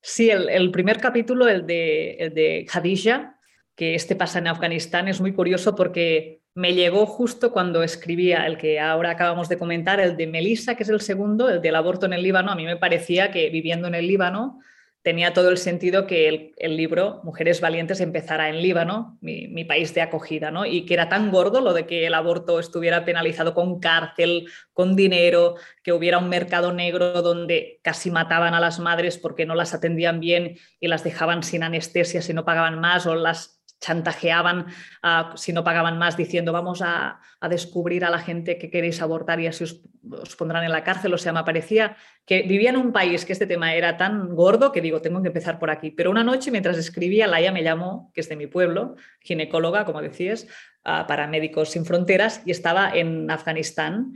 [0.00, 3.35] Sí, el, primer capítulo, el de, el de Khadija,
[3.76, 8.56] que este pasa en Afganistán es muy curioso porque me llegó justo cuando escribía el
[8.56, 12.06] que ahora acabamos de comentar, el de Melissa, que es el segundo, el del aborto
[12.06, 12.50] en el Líbano.
[12.50, 14.60] A mí me parecía que viviendo en el Líbano
[15.06, 20.00] tenía todo el sentido que el, libro Mujeres Valientes empezara en Líbano, mi, país de
[20.00, 20.66] acogida, ¿no?
[20.66, 24.96] Y que era tan gordo lo de que el aborto estuviera penalizado con cárcel, con
[24.96, 29.74] dinero, que hubiera un mercado negro donde casi mataban a las madres porque no las
[29.74, 34.66] atendían bien y las dejaban sin anestesia si no pagaban más o las chantajeaban
[35.02, 39.38] ah, si no pagaban más diciendo vamos a, descubrir a la gente que queréis abortar
[39.38, 39.80] y así os,
[40.36, 41.14] pondrán en la cárcel.
[41.14, 44.72] O sea, me parecía que vivía en un país que este tema era tan gordo
[44.72, 45.90] que digo, tengo que empezar por aquí.
[45.92, 50.02] Pero una noche mientras escribía, Laia me llamó, que es de mi pueblo, ginecóloga, como
[50.02, 50.48] decías,
[50.84, 54.14] ah, para Médicos Sin Fronteras, y estaba en Afganistán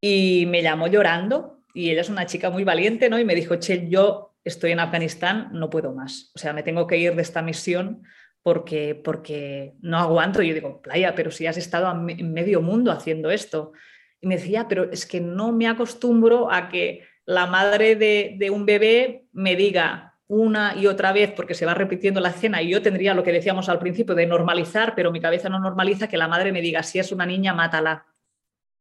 [0.00, 3.18] y me llamó llorando y ella es una chica muy valiente, ¿no?
[3.18, 6.30] Y me dijo, che, yo estoy en Afganistán, no puedo más.
[6.34, 8.02] O sea, me tengo que ir de esta misión
[8.42, 10.42] porque, porque no aguanto.
[10.42, 13.72] Y yo digo, playa, pero si has estado en medio mundo haciendo esto.
[14.20, 18.64] Y me decía, pero es que no me acostumbro a que la madre de, un
[18.64, 22.82] bebé me diga una y otra vez, porque se va repitiendo la escena, y yo
[22.82, 26.28] tendría lo que decíamos al principio de normalizar, pero mi cabeza no normaliza que la
[26.28, 28.06] madre me diga, si es una niña, mátala,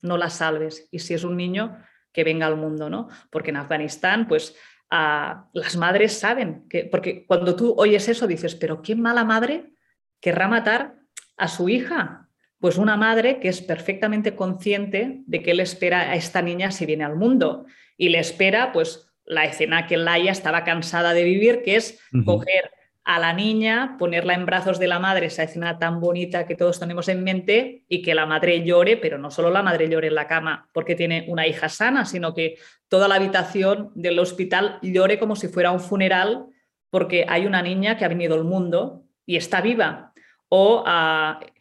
[0.02, 1.78] no la salves, y si es un niño,
[2.14, 3.10] que venga al mundo, ¿no?
[3.30, 4.56] Porque en Afganistán, pues
[4.90, 9.74] las madres saben, que, porque cuando tú oyes eso dices, pero qué mala madre
[10.20, 10.96] querrá matar
[11.36, 12.30] a su hija.
[12.60, 16.86] Pues una madre que es perfectamente consciente de que le espera a esta niña si
[16.86, 17.66] viene al mundo
[17.98, 22.72] y le espera pues la escena que Laia estaba cansada de vivir, que es coger
[23.08, 26.78] a la niña, ponerla en brazos de la madre, esa escena tan bonita que todos
[26.78, 30.16] tenemos en mente, y que la madre llore, pero no solo la madre llore en
[30.16, 32.58] la cama porque tiene una hija sana, sino que
[32.90, 36.48] toda la habitación del hospital llore como si fuera un funeral
[36.90, 40.12] porque hay una niña que ha venido al mundo y está viva.
[40.50, 40.84] O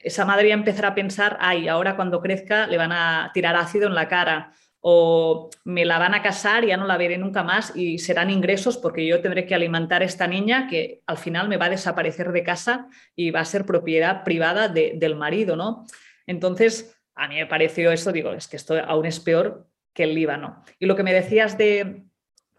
[0.02, 3.86] esa madre ya empezará a pensar, ay, ahora cuando crezca le van a tirar ácido
[3.86, 4.50] en la cara
[4.88, 8.76] o me la van a casar ya no la veré nunca más y serán ingresos
[8.78, 12.30] porque yo tendré que alimentar a esta niña que al final me va a desaparecer
[12.30, 15.86] de casa y va a ser propiedad privada del marido, ¿no?
[16.28, 20.14] Entonces, a mí me pareció eso, digo, es que esto aún es peor que el
[20.14, 20.62] Líbano.
[20.78, 22.04] Y lo que me decías de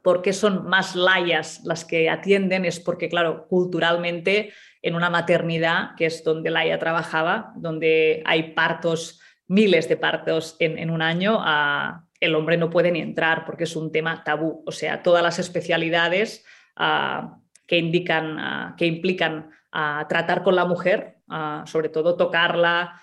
[0.02, 5.96] por qué son más layas las que atienden es porque, claro, culturalmente en una maternidad,
[5.96, 11.38] que es donde Laia trabajaba, donde hay partos, miles de partos en, en un año,
[11.40, 14.64] a el hombre no puede ni entrar porque es un tema tabú.
[14.66, 20.66] O sea, todas las especialidades ah, que, indican, ah, que implican ah, tratar con la
[20.66, 21.18] mujer,
[21.66, 23.02] sobre todo tocarla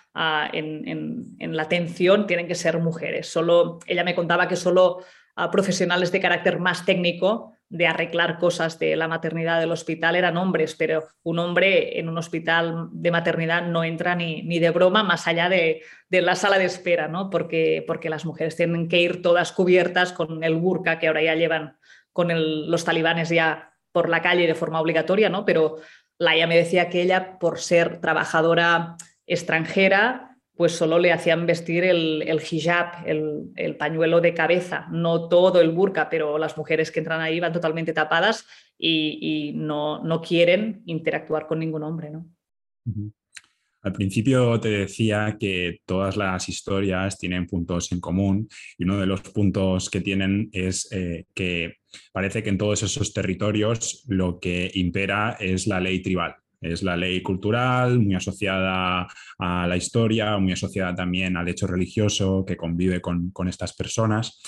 [0.55, 3.31] en, la atención, tienen que ser mujeres.
[3.31, 5.05] Solo, ella me contaba que solo
[5.53, 10.77] profesionales de carácter más técnico de arreglar cosas de la maternidad del hospital eran hombres,
[10.77, 15.27] pero un hombre en un hospital de maternidad no entra ni, ni de broma más
[15.27, 17.31] allá de, la sala de espera, ¿no?
[17.31, 21.35] porque, porque las mujeres tienen que ir todas cubiertas con el burka que ahora ya
[21.35, 21.77] llevan
[22.13, 22.29] con
[22.71, 25.45] los talibanes ya por la calle de forma obligatoria, ¿no?
[25.45, 25.79] pero
[26.17, 28.95] Laia me decía que ella, por ser trabajadora
[29.27, 35.71] extranjera, pues solo le hacían vestir el, hijab, el, pañuelo de cabeza, no todo el
[35.71, 38.47] burka, pero las mujeres que entran ahí van totalmente tapadas
[38.79, 42.11] y, no, quieren interactuar con ningún hombre.
[42.11, 42.27] ¿no?
[43.83, 49.07] Al principio te decía que todas las historias tienen puntos en común y uno de
[49.07, 51.79] los puntos que tienen es eh, que
[52.13, 56.37] parece que en todos esos territorios lo que impera es la ley tribal.
[56.65, 59.07] Es la ley cultural, muy asociada
[59.39, 64.41] a la historia, muy asociada también al hecho religioso que convive con, estas personas.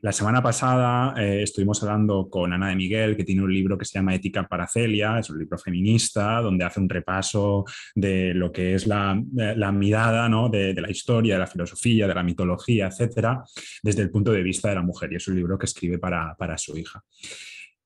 [0.00, 3.84] La semana pasada eh, estuvimos hablando con Ana de Miguel, que tiene un libro que
[3.84, 8.50] se llama Ética para Celia, es un libro feminista, donde hace un repaso de lo
[8.50, 10.48] que es la, eh, mirada ¿no?
[10.48, 13.44] de, la historia, de la filosofía, de la mitología, etcétera,
[13.80, 15.12] desde el punto de vista de la mujer.
[15.12, 17.00] Y es un libro que escribe para, para su hija.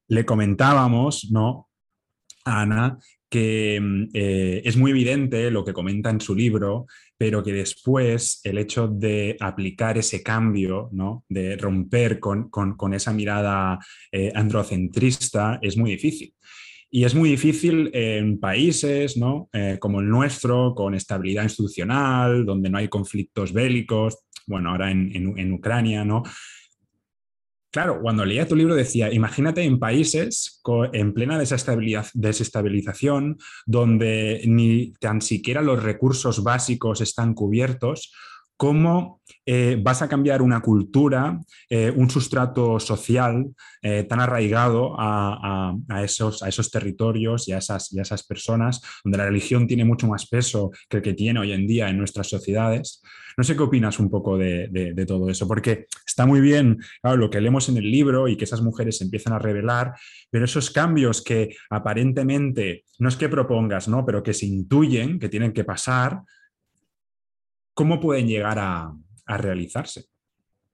[0.08, 1.68] Le comentábamos, ¿no?
[2.46, 6.86] A Ana que mm, eh, es muy evidente lo que comenta en su libro,
[7.16, 11.24] pero que después el hecho de aplicar ese cambio, ¿no?
[11.28, 12.50] de romper con,
[12.94, 13.78] esa mirada
[14.12, 16.34] eh, androcentrista, es muy difícil.
[16.88, 19.48] Y es muy difícil en países ¿no?
[19.52, 25.36] Eh, como el nuestro, con estabilidad institucional, donde no hay conflictos bélicos, bueno, ahora en,
[25.36, 26.22] en Ucrania, ¿no?
[27.76, 30.62] Claro, cuando leía tu libro decía, imagínate en países
[30.94, 33.36] en plena desestabilización,
[33.66, 38.14] donde ni tan siquiera los recursos básicos están cubiertos,
[38.56, 43.46] ¿cómo eh, vas a cambiar una cultura, eh, un sustrato social
[43.82, 50.06] eh, tan arraigado a, esos, territorios y a esas personas, donde la religión tiene mucho
[50.06, 53.02] más peso que el que tiene hoy en día en nuestras sociedades?
[53.36, 57.40] No sé qué opinas un poco de, todo eso, porque está muy bien lo que
[57.40, 59.92] leemos en el libro y que esas mujeres se empiezan a revelar,
[60.30, 64.06] pero esos cambios que aparentemente no es que propongas, ¿no?
[64.06, 66.22] pero que se intuyen que tienen que pasar,
[67.76, 68.92] ¿cómo pueden llegar a,
[69.26, 70.06] realizarse?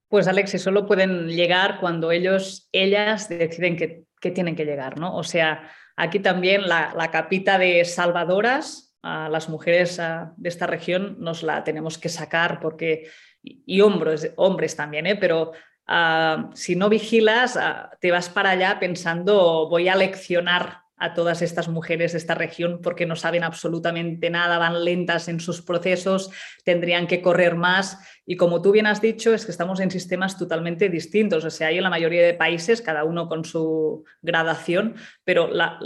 [0.08, 5.16] Pues Alex, solo pueden llegar cuando ellos, ellas deciden que, tienen que llegar, ¿no?
[5.16, 10.00] O sea, aquí también la, capita de salvadoras a las mujeres
[10.36, 13.10] de esta región nos la tenemos que sacar porque,
[13.42, 15.16] y hombres, hombres también, ¿eh?
[15.16, 15.52] pero
[15.88, 21.42] ah, si no vigilas, ah, te vas para allá pensando voy a leccionar a todas
[21.42, 26.30] estas mujeres de esta región porque no saben absolutamente nada, van lentas en sus procesos,
[26.64, 27.98] tendrían que correr más.
[28.24, 31.44] Y como tú bien has dicho, es que estamos en sistemas totalmente distintos.
[31.44, 35.78] O sea, hay en la mayoría de países, cada uno con su gradación, pero la,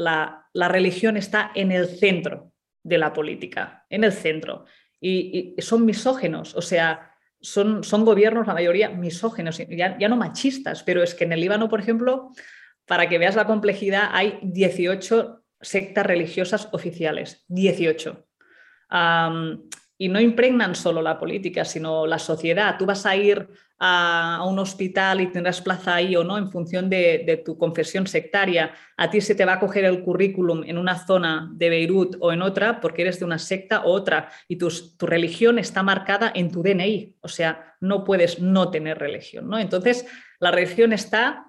[0.52, 2.52] la religión está en el centro
[2.86, 4.64] de la política, en el centro.
[5.00, 10.82] Y, son misógenos, o sea, son, son, gobiernos, la mayoría, misógenos, ya, ya, no machistas,
[10.82, 12.30] pero es que en el Líbano, por ejemplo,
[12.86, 18.26] para que veas la complejidad, hay 18 sectas religiosas oficiales, 18
[19.98, 22.76] y no impregnan solo la política, sino la sociedad.
[22.78, 26.90] Tú vas a ir a, un hospital y tendrás plaza ahí o no en función
[26.90, 28.74] de, tu confesión sectaria.
[28.96, 32.32] A ti se te va a coger el currículum en una zona de Beirut o
[32.32, 34.70] en otra porque eres de una secta u otra y tu
[35.00, 37.16] religión está marcada en tu DNI.
[37.20, 39.48] O sea, no puedes no tener religión.
[39.48, 39.58] ¿no?
[39.58, 40.06] Entonces,
[40.40, 41.46] la religión está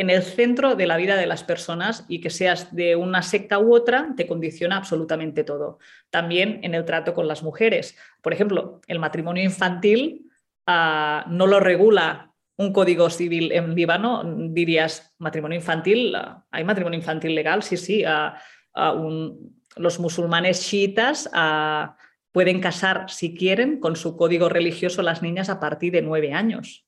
[0.00, 3.58] en el centro de la vida de las personas y que seas de una secta
[3.58, 5.78] u otra te condiciona absolutamente todo.
[6.08, 7.98] También en el trato con las mujeres.
[8.22, 10.30] Por ejemplo, el matrimonio infantil
[10.66, 14.22] ah, no lo regula un código civil en Líbano.
[14.24, 17.62] Dirías, matrimonio infantil, ah, ¿hay matrimonio infantil legal?
[17.62, 18.02] Sí, sí.
[18.06, 18.40] Ah,
[19.76, 21.28] los musulmanes chiitas
[22.32, 26.86] pueden casar, si quieren, con su código religioso las niñas a partir de nueve años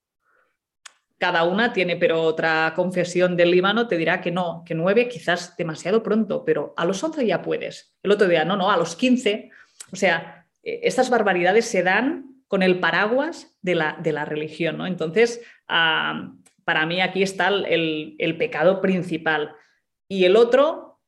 [1.22, 5.56] cada una tiene, pero otra confesión del Líbano te dirá que no, que nueve quizás
[5.56, 7.94] demasiado pronto, pero a los once ya puedes.
[8.02, 9.52] El otro día, no, no, a los quince.
[9.92, 14.78] O sea, eh, estas barbaridades se dan con el paraguas de la, de la religión,
[14.78, 14.84] ¿no?
[14.88, 19.54] Entonces, para mí aquí está el, el, pecado principal.
[20.08, 21.02] Y el otro,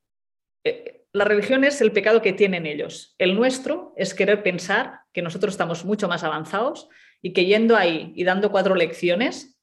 [0.63, 3.15] eh, la religión es el pecado que tienen ellos.
[3.17, 6.87] El nuestro es querer pensar que nosotros estamos mucho más avanzados
[7.21, 9.54] y que yendo ahí y dando cuatro lecciones,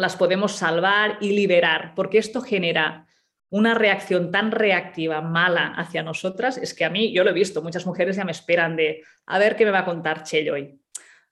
[0.00, 3.06] las podemos salvar y liberar, porque esto genera
[3.50, 7.62] una reacción tan reactiva, mala hacia nosotras, es que a mí, yo lo he visto,
[7.62, 10.78] muchas mujeres ya me esperan de, a ver qué me va a contar Chelo hoy.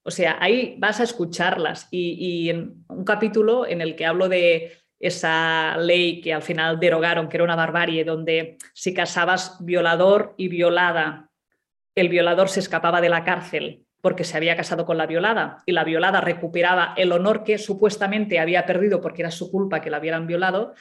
[0.03, 4.73] O sea, ahí vas a escucharlas y, en un capítulo en el que hablo de
[4.99, 10.49] esa ley que al final derogaron, que era una barbarie, donde si casabas violador y
[10.49, 11.31] violada,
[11.95, 15.73] el violador se escapaba de la cárcel porque se había casado con la violada y
[15.73, 19.99] la violada recuperaba el honor que supuestamente había perdido porque era su culpa que la
[19.99, 20.75] hubieran violado,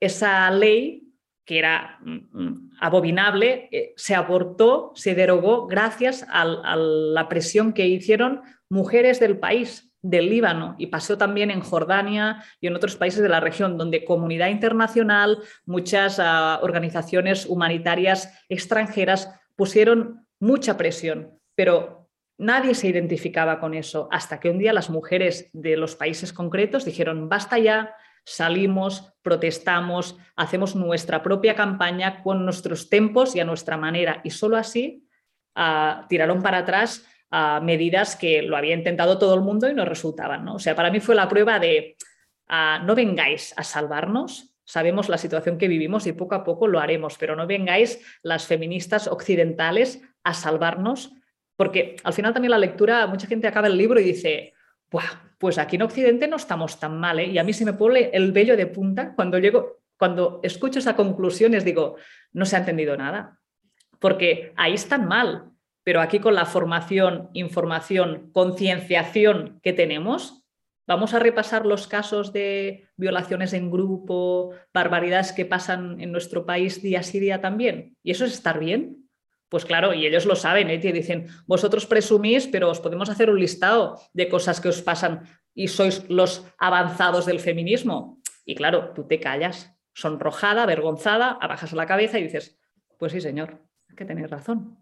[0.00, 1.12] esa ley
[1.44, 7.86] que era mm, mm, abominable, eh, se abortó, se derogó gracias a, la presión que
[7.86, 13.20] hicieron mujeres del país, del Líbano, y pasó también en Jordania y en otros países
[13.20, 22.08] de la región, donde comunidad internacional, muchas ah, organizaciones humanitarias extranjeras pusieron mucha presión pero
[22.38, 26.84] nadie se identificaba con eso hasta que un día las mujeres de los países concretos
[26.84, 33.76] dijeron, basta ya, salimos, protestamos, hacemos nuestra propia campaña con nuestros tempos y a nuestra
[33.76, 34.20] manera.
[34.24, 35.08] Y solo así
[35.54, 39.84] ah, tiraron para atrás ah, medidas que lo había intentado todo el mundo y no
[39.84, 40.46] resultaban.
[40.48, 41.96] O sea, para mí fue la prueba de
[42.48, 46.80] ah, no vengáis a salvarnos, sabemos la situación que vivimos y poco a poco lo
[46.80, 51.12] haremos, pero no vengáis las feministas occidentales a salvarnos,
[51.56, 54.54] porque al final también la lectura, mucha gente acaba el libro y dice,
[55.38, 57.26] pues aquí en Occidente no estamos tan mal, ¿eh?
[57.26, 60.96] y a mí se me pone el vello de punta cuando llego, cuando escucho esa
[60.96, 61.96] conclusión, les digo,
[62.32, 63.40] no se ha entendido nada,
[63.98, 65.50] porque ahí están mal,
[65.82, 70.46] pero aquí con la formación, información, concienciación que tenemos,
[70.88, 76.80] Vamos a repasar los casos de violaciones en grupo, barbaridades que pasan en nuestro país
[76.80, 77.96] día sí día también.
[78.04, 79.05] ¿Y eso es estar bien?
[79.48, 80.78] Pues claro, y ellos lo saben, ¿eh?
[80.78, 85.22] dicen, vosotros presumís, pero os podemos hacer un listado de cosas que os pasan
[85.54, 88.20] y sois los avanzados del feminismo.
[88.44, 92.58] Y claro, tú te callas, sonrojada, avergonzada, abajas la cabeza y dices,
[92.98, 93.62] pues sí, señor,
[93.96, 94.78] que tenéis razón.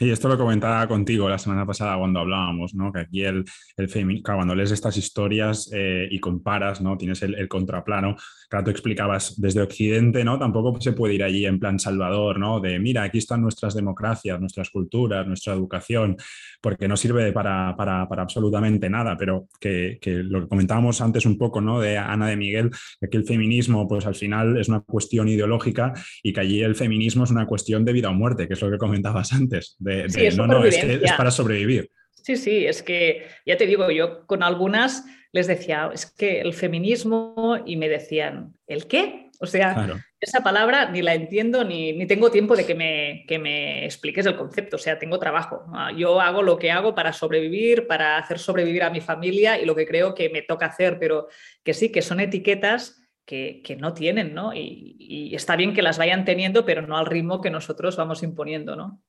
[0.00, 2.92] Y esto lo comentaba contigo la semana pasada cuando hablábamos, ¿no?
[2.92, 3.44] Que aquí el,
[3.76, 6.96] el cuando lees estas historias eh, y comparas, ¿no?
[6.96, 8.14] Tienes el, contraplano.
[8.48, 10.38] Claro, tú explicabas desde Occidente, ¿no?
[10.38, 12.60] Tampoco se puede ir allí en plan Salvador, ¿no?
[12.60, 16.16] De mira, aquí están nuestras democracias, nuestras culturas, nuestra educación,
[16.60, 19.16] porque no sirve para, para, absolutamente nada.
[19.18, 21.80] Pero que, que, lo que comentábamos antes un poco, ¿no?
[21.80, 22.70] De Ana de Miguel,
[23.10, 27.24] que el feminismo, pues al final es una cuestión ideológica y que allí el feminismo
[27.24, 30.64] es una cuestión de vida o muerte, que es lo que comentabas antes no, no,
[30.64, 31.90] es que es para sobrevivir.
[32.12, 36.54] Sí, sí, es que ya te digo, yo con algunas les decía, es que el
[36.54, 39.30] feminismo y me decían, ¿el qué?
[39.40, 43.38] O sea, esa palabra ni la entiendo ni, ni tengo tiempo de que me, que
[43.38, 45.64] me, expliques el concepto, o sea, tengo trabajo.
[45.72, 49.64] Ah, yo hago lo que hago para sobrevivir, para hacer sobrevivir a mi familia y
[49.64, 51.28] lo que creo que me toca hacer, pero
[51.62, 54.52] que sí, que son etiquetas que, que no tienen, ¿no?
[54.54, 58.22] Y, y está bien que las vayan teniendo, pero no al ritmo que nosotros vamos
[58.22, 59.00] imponiendo, ¿no?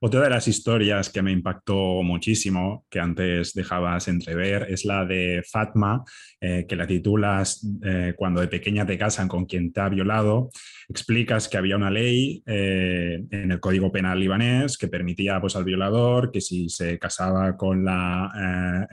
[0.00, 5.42] Otra de las historias que me impactó muchísimo, que antes dejabas entrever, es la de
[5.50, 6.04] Fatma,
[6.38, 10.50] eh, que la titulas eh, Cuando de pequeña te casan con quien te ha violado.
[10.88, 15.64] Explicas que había una ley eh, en el Código Penal libanés que permitía pues, al
[15.64, 18.86] violador que si se casaba con la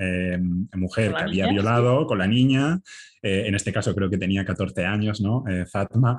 [0.73, 2.79] mujer que había violado, con la niña,
[3.21, 5.43] en este caso creo que tenía 14 años, ¿no?
[5.71, 6.17] Fatma,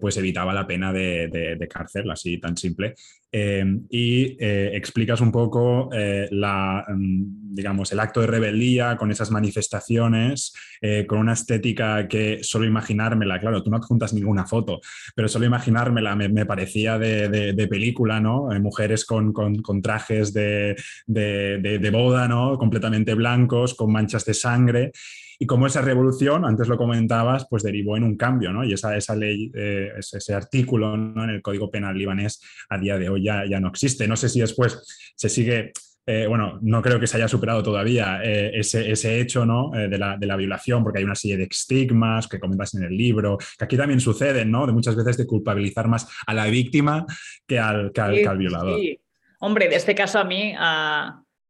[0.00, 1.28] pues evitaba la pena de,
[1.58, 2.94] de cárcel, así tan simple.
[3.36, 9.10] Em, y eh, explicas un poco eh, la, mm, digamos, el acto de rebeldía con
[9.10, 10.43] esas manifestaciones,
[10.80, 14.80] eh, con una estética que solo imaginármela, claro, tú no adjuntas ninguna foto,
[15.14, 18.48] pero solo imaginármela me, parecía de, película, ¿no?
[18.60, 20.76] mujeres con, con, trajes de,
[21.06, 22.58] de, boda, ¿no?
[22.58, 24.92] Completamente blancos, con manchas de sangre
[25.38, 28.64] y cómo esa revolución, antes lo comentabas, pues derivó en un cambio, ¿no?
[28.64, 33.08] Y esa, esa ley, eh, ese, artículo en el Código Penal libanés a día de
[33.08, 34.06] hoy ya, ya no existe.
[34.06, 35.72] No sé si después se sigue
[36.06, 39.70] eh, bueno, no creo que se haya superado todavía eh, ese, ese, hecho ¿no?
[39.70, 42.96] de, la, de, la, violación, porque hay una serie de estigmas que comentas en el
[42.96, 44.66] libro, que aquí también suceden, ¿no?
[44.66, 47.06] De muchas veces de culpabilizar más a la víctima
[47.46, 48.78] que al, que al, violador.
[48.78, 49.00] Sí.
[49.40, 50.54] Hombre, de este caso a mí,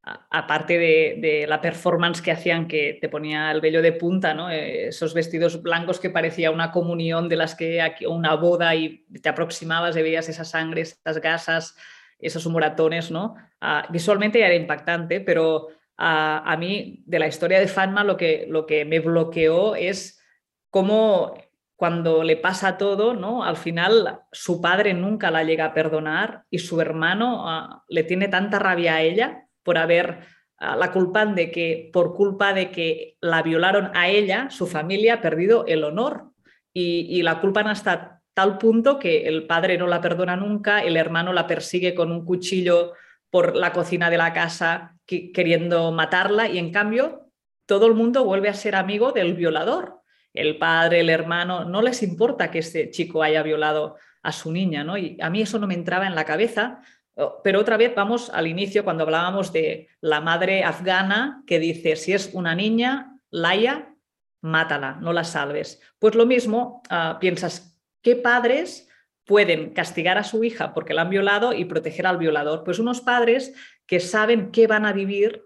[0.04, 4.50] aparte de, la performance que hacían que te ponía el vello de punta, ¿no?
[4.50, 9.04] Eh, esos vestidos blancos que parecía una comunión de las que aquí, una boda y
[9.22, 11.76] te aproximabas y veías esa sangre, esas gasas,
[12.18, 13.34] esos moratones, ¿no?
[13.60, 18.46] Ah, visualmente ya era impactante, pero a mí de la historia de Fatma lo que,
[18.48, 20.20] lo que me bloqueó es
[20.68, 21.34] cómo
[21.76, 23.44] cuando le pasa todo, ¿no?
[23.44, 28.28] Al final su padre nunca la llega a perdonar y su hermano ah, le tiene
[28.28, 30.20] tanta rabia a ella por haber
[30.58, 35.14] ah, la culpan de que por culpa de que la violaron a ella, su familia
[35.14, 36.30] ha perdido el honor
[36.72, 41.32] y, la culpan hasta tal punto que el padre no la perdona nunca, el hermano
[41.32, 42.92] la persigue con un cuchillo
[43.30, 47.30] por la cocina de la casa queriendo matarla y en cambio
[47.66, 50.00] todo el mundo vuelve a ser amigo del violador.
[50.32, 54.82] El padre, el hermano, no les importa que este chico haya violado a su niña,
[54.84, 54.98] ¿no?
[54.98, 56.82] Y a mí eso no me entraba en la cabeza
[57.16, 61.96] Oh, pero otra vez vamos al inicio cuando hablábamos de la madre afgana que dice,
[61.96, 63.94] si es una niña, Laia,
[64.40, 65.80] mátala, no la salves.
[65.98, 67.73] Pues lo mismo, ah, piensas,
[68.04, 68.88] ¿qué padres
[69.24, 72.62] pueden castigar a su hija porque la han violado y proteger al violador?
[72.62, 73.52] Pues unos padres
[73.86, 75.42] que saben qué van a vivir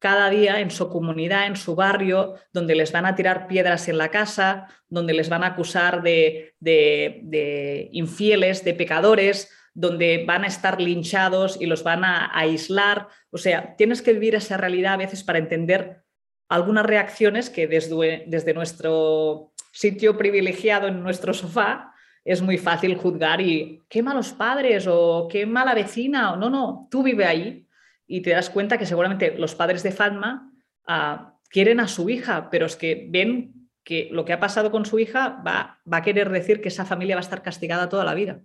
[0.00, 3.98] cada día en su comunidad, en su barrio, donde les van a tirar piedras en
[3.98, 10.48] la casa, donde les van a acusar de, de infieles, de pecadores, donde van a
[10.48, 13.08] estar linchados y los van a, aislar.
[13.30, 16.02] O sea, tienes que vivir esa realidad a veces para entender
[16.48, 21.92] algunas reacciones que desde, desde nuestro sitio privilegiado en nuestro sofá
[22.28, 26.86] es muy fácil juzgar y qué malos padres o qué mala vecina o no, no,
[26.90, 27.66] tú vive ahí.
[28.06, 30.52] y te das cuenta que seguramente los padres de Fatma
[30.86, 34.84] ah, quieren a su hija, pero es que ven que lo que ha pasado con
[34.84, 38.04] su hija va, va a querer decir que esa familia va a estar castigada toda
[38.04, 38.42] la vida.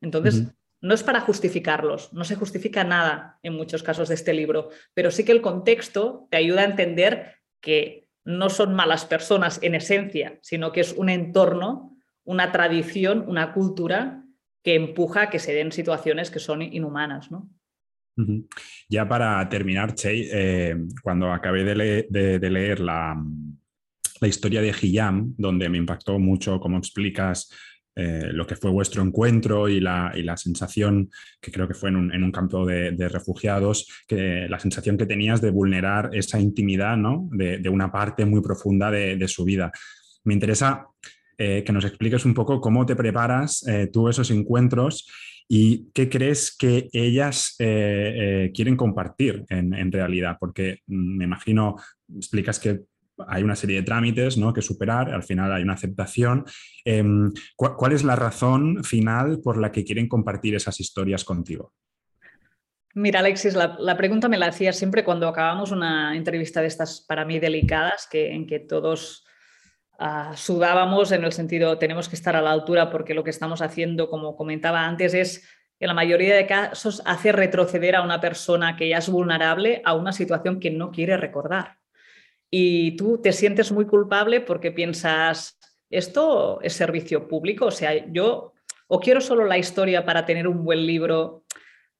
[0.00, 0.44] Entonces,
[0.80, 5.10] no es para justificarlos, no se justifica nada en muchos casos de este libro, pero
[5.10, 10.38] sí que el contexto te ayuda a entender que no son malas personas en esencia,
[10.40, 11.97] sino que es un entorno,
[12.28, 14.22] una tradición, una cultura
[14.62, 17.30] que empuja a que se den situaciones que son inhumanas.
[17.30, 17.50] ¿no?
[18.88, 23.16] Ya para terminar, Che, eh, cuando acabé de, leer la,
[24.20, 27.50] la, historia de Hiyam, donde me impactó mucho cómo explicas
[27.96, 31.10] eh, lo que fue vuestro encuentro y la, sensación,
[31.40, 35.50] que creo que fue en un, campo de, refugiados, que la sensación que tenías de
[35.50, 37.28] vulnerar esa intimidad ¿no?
[37.32, 39.72] de, una parte muy profunda de, su vida.
[40.24, 40.86] Me interesa
[41.38, 45.08] eh, que nos expliques un poco cómo te preparas eh, tú esos encuentros
[45.48, 51.76] y qué crees que ellas quieren compartir en, realidad, porque mm, me imagino,
[52.14, 52.80] explicas que
[53.26, 54.52] hay una serie de trámites ¿no?
[54.52, 56.44] que superar, al final hay una aceptación.
[56.84, 61.72] Em, ¿cuál, es la razón final por la que quieren compartir esas historias contigo?
[62.94, 67.24] Mira, Alexis, la, pregunta me la hacía siempre cuando acabamos una entrevista de estas para
[67.24, 69.24] mí delicadas, que, en que todos
[69.98, 73.60] ah, sudábamos en el sentido tenemos que estar a la altura porque lo que estamos
[73.62, 75.44] haciendo, como comentaba antes, es
[75.80, 79.94] en la mayoría de casos hacer retroceder a una persona que ya es vulnerable a
[79.94, 81.78] una situación que no quiere recordar.
[82.50, 85.58] Y tú te sientes muy culpable porque piensas,
[85.90, 88.54] esto es servicio público, o sea, yo
[88.88, 91.44] o quiero solo la historia para tener un buen libro,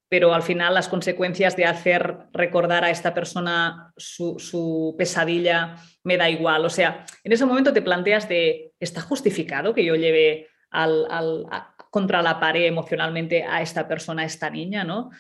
[0.09, 6.30] pero al final las consecuencias de hacer recordar a esta persona su, pesadilla me da
[6.30, 6.64] igual.
[6.64, 11.06] O sea, en ese momento te planteas de, ¿está justificado que yo lleve al,
[11.90, 14.82] contra la pared emocionalmente a esta persona, a esta niña?
[14.82, 15.11] ¿no?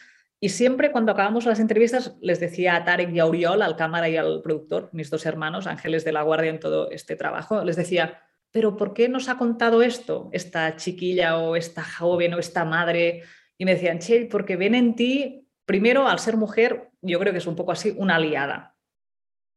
[0.40, 4.08] Y siempre cuando acabamos las entrevistas les decía a Tarek y a Uriol, al cámara
[4.08, 7.76] y al productor, mis dos hermanos, ángeles de la guardia en todo este trabajo, les
[7.76, 12.64] decía, pero ¿por qué nos ha contado esto esta chiquilla o esta joven o esta
[12.64, 13.24] madre?
[13.58, 17.38] Y me decían, Che, porque ven en ti, primero, al ser mujer, yo creo que
[17.38, 18.76] es un poco así, una aliada.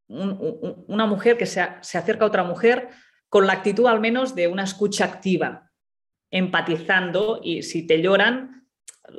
[0.07, 2.89] una mujer que se, se acerca a otra mujer
[3.29, 5.71] con la actitud al menos de una escucha activa,
[6.31, 8.67] empatizando y si te lloran,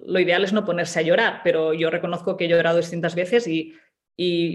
[0.05, 3.47] lo ideal es no ponerse a llorar, pero yo reconozco que he llorado distintas veces
[3.49, 3.75] y,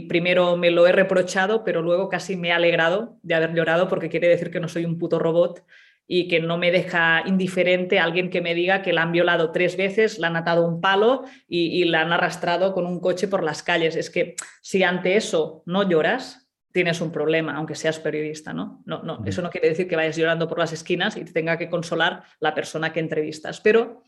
[0.07, 4.09] primero me lo he reprochado, pero luego casi me he alegrado de haber llorado porque
[4.09, 5.65] quiere decir que no soy un puto robot
[6.07, 9.75] y que no me deja indiferente alguien que me diga que la han violado tres
[9.75, 13.61] veces, la han atado un palo y, la han arrastrado con un coche por las
[13.61, 13.95] calles.
[13.95, 18.81] Es que si ante eso no lloras, tienes un problema, aunque seas periodista, ¿no?
[18.85, 21.57] No, no, eso no quiere decir que vayas llorando por las esquinas y te tenga
[21.57, 24.03] que consolar la persona que entrevistas, pero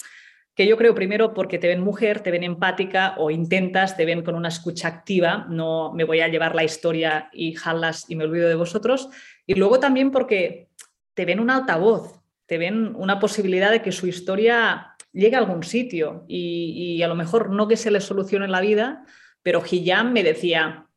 [0.56, 4.24] que yo creo primero porque te ven mujer, te ven empática o intentas, te ven
[4.24, 8.26] con una escucha activa, no me voy a llevar la historia y jalas y me
[8.26, 9.10] olvido de vosotros.
[9.46, 10.69] Y luego también porque
[11.20, 15.64] te ven un altavoz, te ven una posibilidad de que su historia llegue a algún
[15.64, 19.04] sitio y, a lo mejor no que se le solucione la vida,
[19.44, 20.88] pero Hiyam me decía,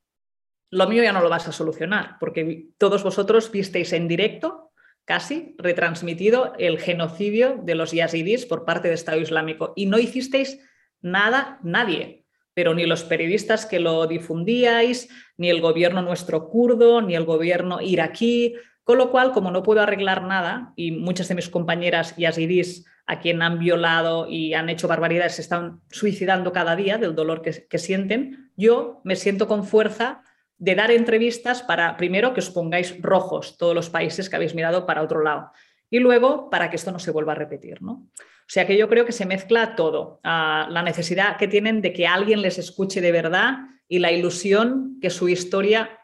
[0.70, 4.70] lo mío ya no lo vas a solucionar, porque todos vosotros visteis en directo
[5.04, 10.60] casi retransmitido el genocidio de los yazidis por parte del Estado Islámico y no hicisteis
[11.00, 17.16] nada, nadie, pero ni los periodistas que lo difundíais, ni el gobierno nuestro kurdo, ni
[17.16, 18.54] el gobierno iraquí,
[18.84, 23.20] con lo cual, como no puedo arreglar nada y muchas de mis compañeras yazidis a
[23.20, 27.78] quien han violado y han hecho barbaridades se están suicidando cada día del dolor que
[27.78, 30.22] sienten, yo me siento con fuerza
[30.58, 34.86] de dar entrevistas para, primero, que os pongáis rojos todos los países que habéis mirado
[34.86, 35.50] para otro lado
[35.90, 37.82] y luego para que esto no se vuelva a repetir.
[37.82, 37.92] ¿no?
[37.92, 41.92] O sea que yo creo que se mezcla todo, ah, la necesidad que tienen de
[41.92, 43.58] que alguien les escuche de verdad
[43.88, 45.98] y la ilusión que su historia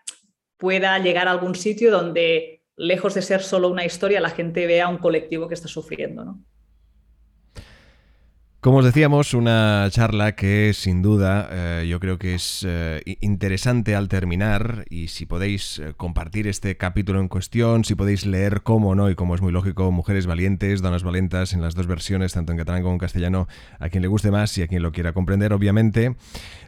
[0.57, 4.89] pueda llegar a algún sitio donde, lejos de ser solo una historia, la gente vea
[4.89, 6.25] un colectivo que está sufriendo.
[6.25, 6.45] ¿no?
[8.69, 13.95] Como os decíamos, una charla que sin duda eh, yo creo que es eh, interesante
[13.95, 18.95] al terminar y si podéis eh, compartir este capítulo en cuestión, si podéis leer cómo
[18.95, 22.53] no y como es muy lógico, Mujeres Valientes, Donas Valentas en las dos versiones, tanto
[22.53, 23.49] en catalán como en castellano,
[23.79, 26.17] a quien le guste más y a quien lo quiera comprender, obviamente.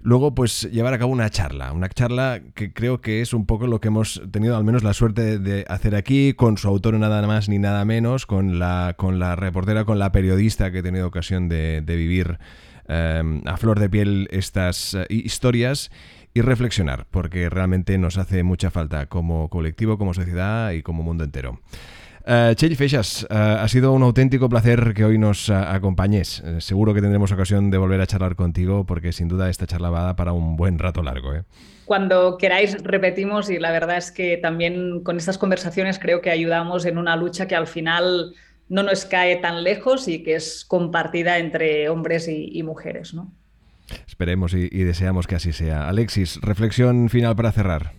[0.00, 3.66] Luego, pues llevar a cabo una charla, una charla que creo que es un poco
[3.66, 7.20] lo que hemos tenido al menos la suerte de hacer aquí, con su autor nada
[7.26, 11.06] más ni nada menos, con la, con la reportera, con la periodista que he tenido
[11.06, 12.38] ocasión de, vivir
[12.88, 15.90] em, a flor de piel estas eh, historias
[16.34, 21.24] y reflexionar, porque realmente nos hace mucha falta como colectivo, como sociedad y como mundo
[21.24, 21.60] entero.
[22.26, 26.42] Uh, Fechas, ha sido un auténtico placer que hoy nos acompañes.
[26.58, 30.14] seguro que tendremos ocasión de volver a charlar contigo porque sin duda esta charla va
[30.16, 31.34] para un buen rato largo.
[31.34, 31.44] ¿eh?
[31.86, 36.84] Cuando queráis repetimos y la verdad es que también con estas conversaciones creo que ayudamos
[36.84, 38.34] en una lucha que al final
[38.70, 43.12] no nos cae tan lejos y que es compartida entre hombres y, mujeres.
[43.12, 43.32] ¿no?
[44.06, 45.88] Esperemos y, deseamos que así sea.
[45.88, 47.92] Alexis, reflexión final para cerrar.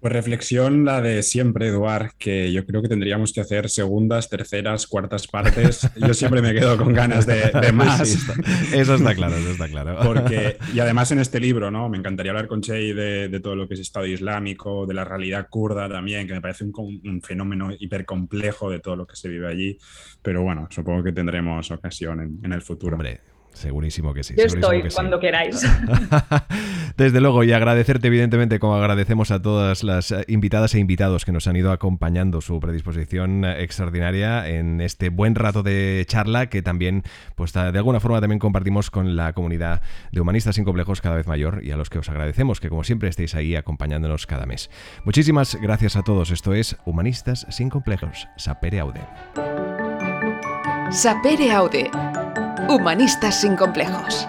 [0.00, 4.86] Pues reflexión la de siempre, Eduard, que yo creo que tendríamos que hacer segundas, terceras,
[4.86, 5.90] cuartas partes.
[5.96, 8.00] Yo siempre me quedo con ganas de, más.
[8.72, 9.98] eso está claro, eso está claro.
[10.04, 11.88] Porque, y además en este libro, ¿no?
[11.88, 15.48] Me encantaría hablar con Chey de, todo lo que es Estado Islámico, de la realidad
[15.50, 16.72] kurda también, que me parece un,
[17.04, 19.78] un fenómeno hipercomplejo de todo lo que se vive allí.
[20.22, 22.94] Pero bueno, supongo que tendremos ocasión en, en el futuro.
[22.94, 23.20] Hombre,
[23.58, 24.34] Segurísimo que sí.
[24.38, 25.66] Yo estoy cuando queráis.
[26.96, 31.32] Desde luego, y agradecerte evidentemente, como agradecemos a todas las eh, invitadas e invitados que
[31.32, 36.62] nos han ido acompañando su predisposición eh, extraordinaria en este buen rato de charla que
[36.62, 37.02] también,
[37.34, 39.82] pues de alguna forma también compartimos con la comunidad
[40.12, 42.84] de humanistas sin complejos cada vez mayor y a los que os agradecemos que como
[42.84, 44.70] siempre estéis ahí acompañándonos cada mes.
[45.04, 46.30] Muchísimas gracias a todos.
[46.30, 48.28] Esto es Humanistas sin complejos.
[48.36, 49.00] Sapere Aude.
[50.90, 51.90] Sapere Aude
[52.68, 54.28] Humanistas sin complejos.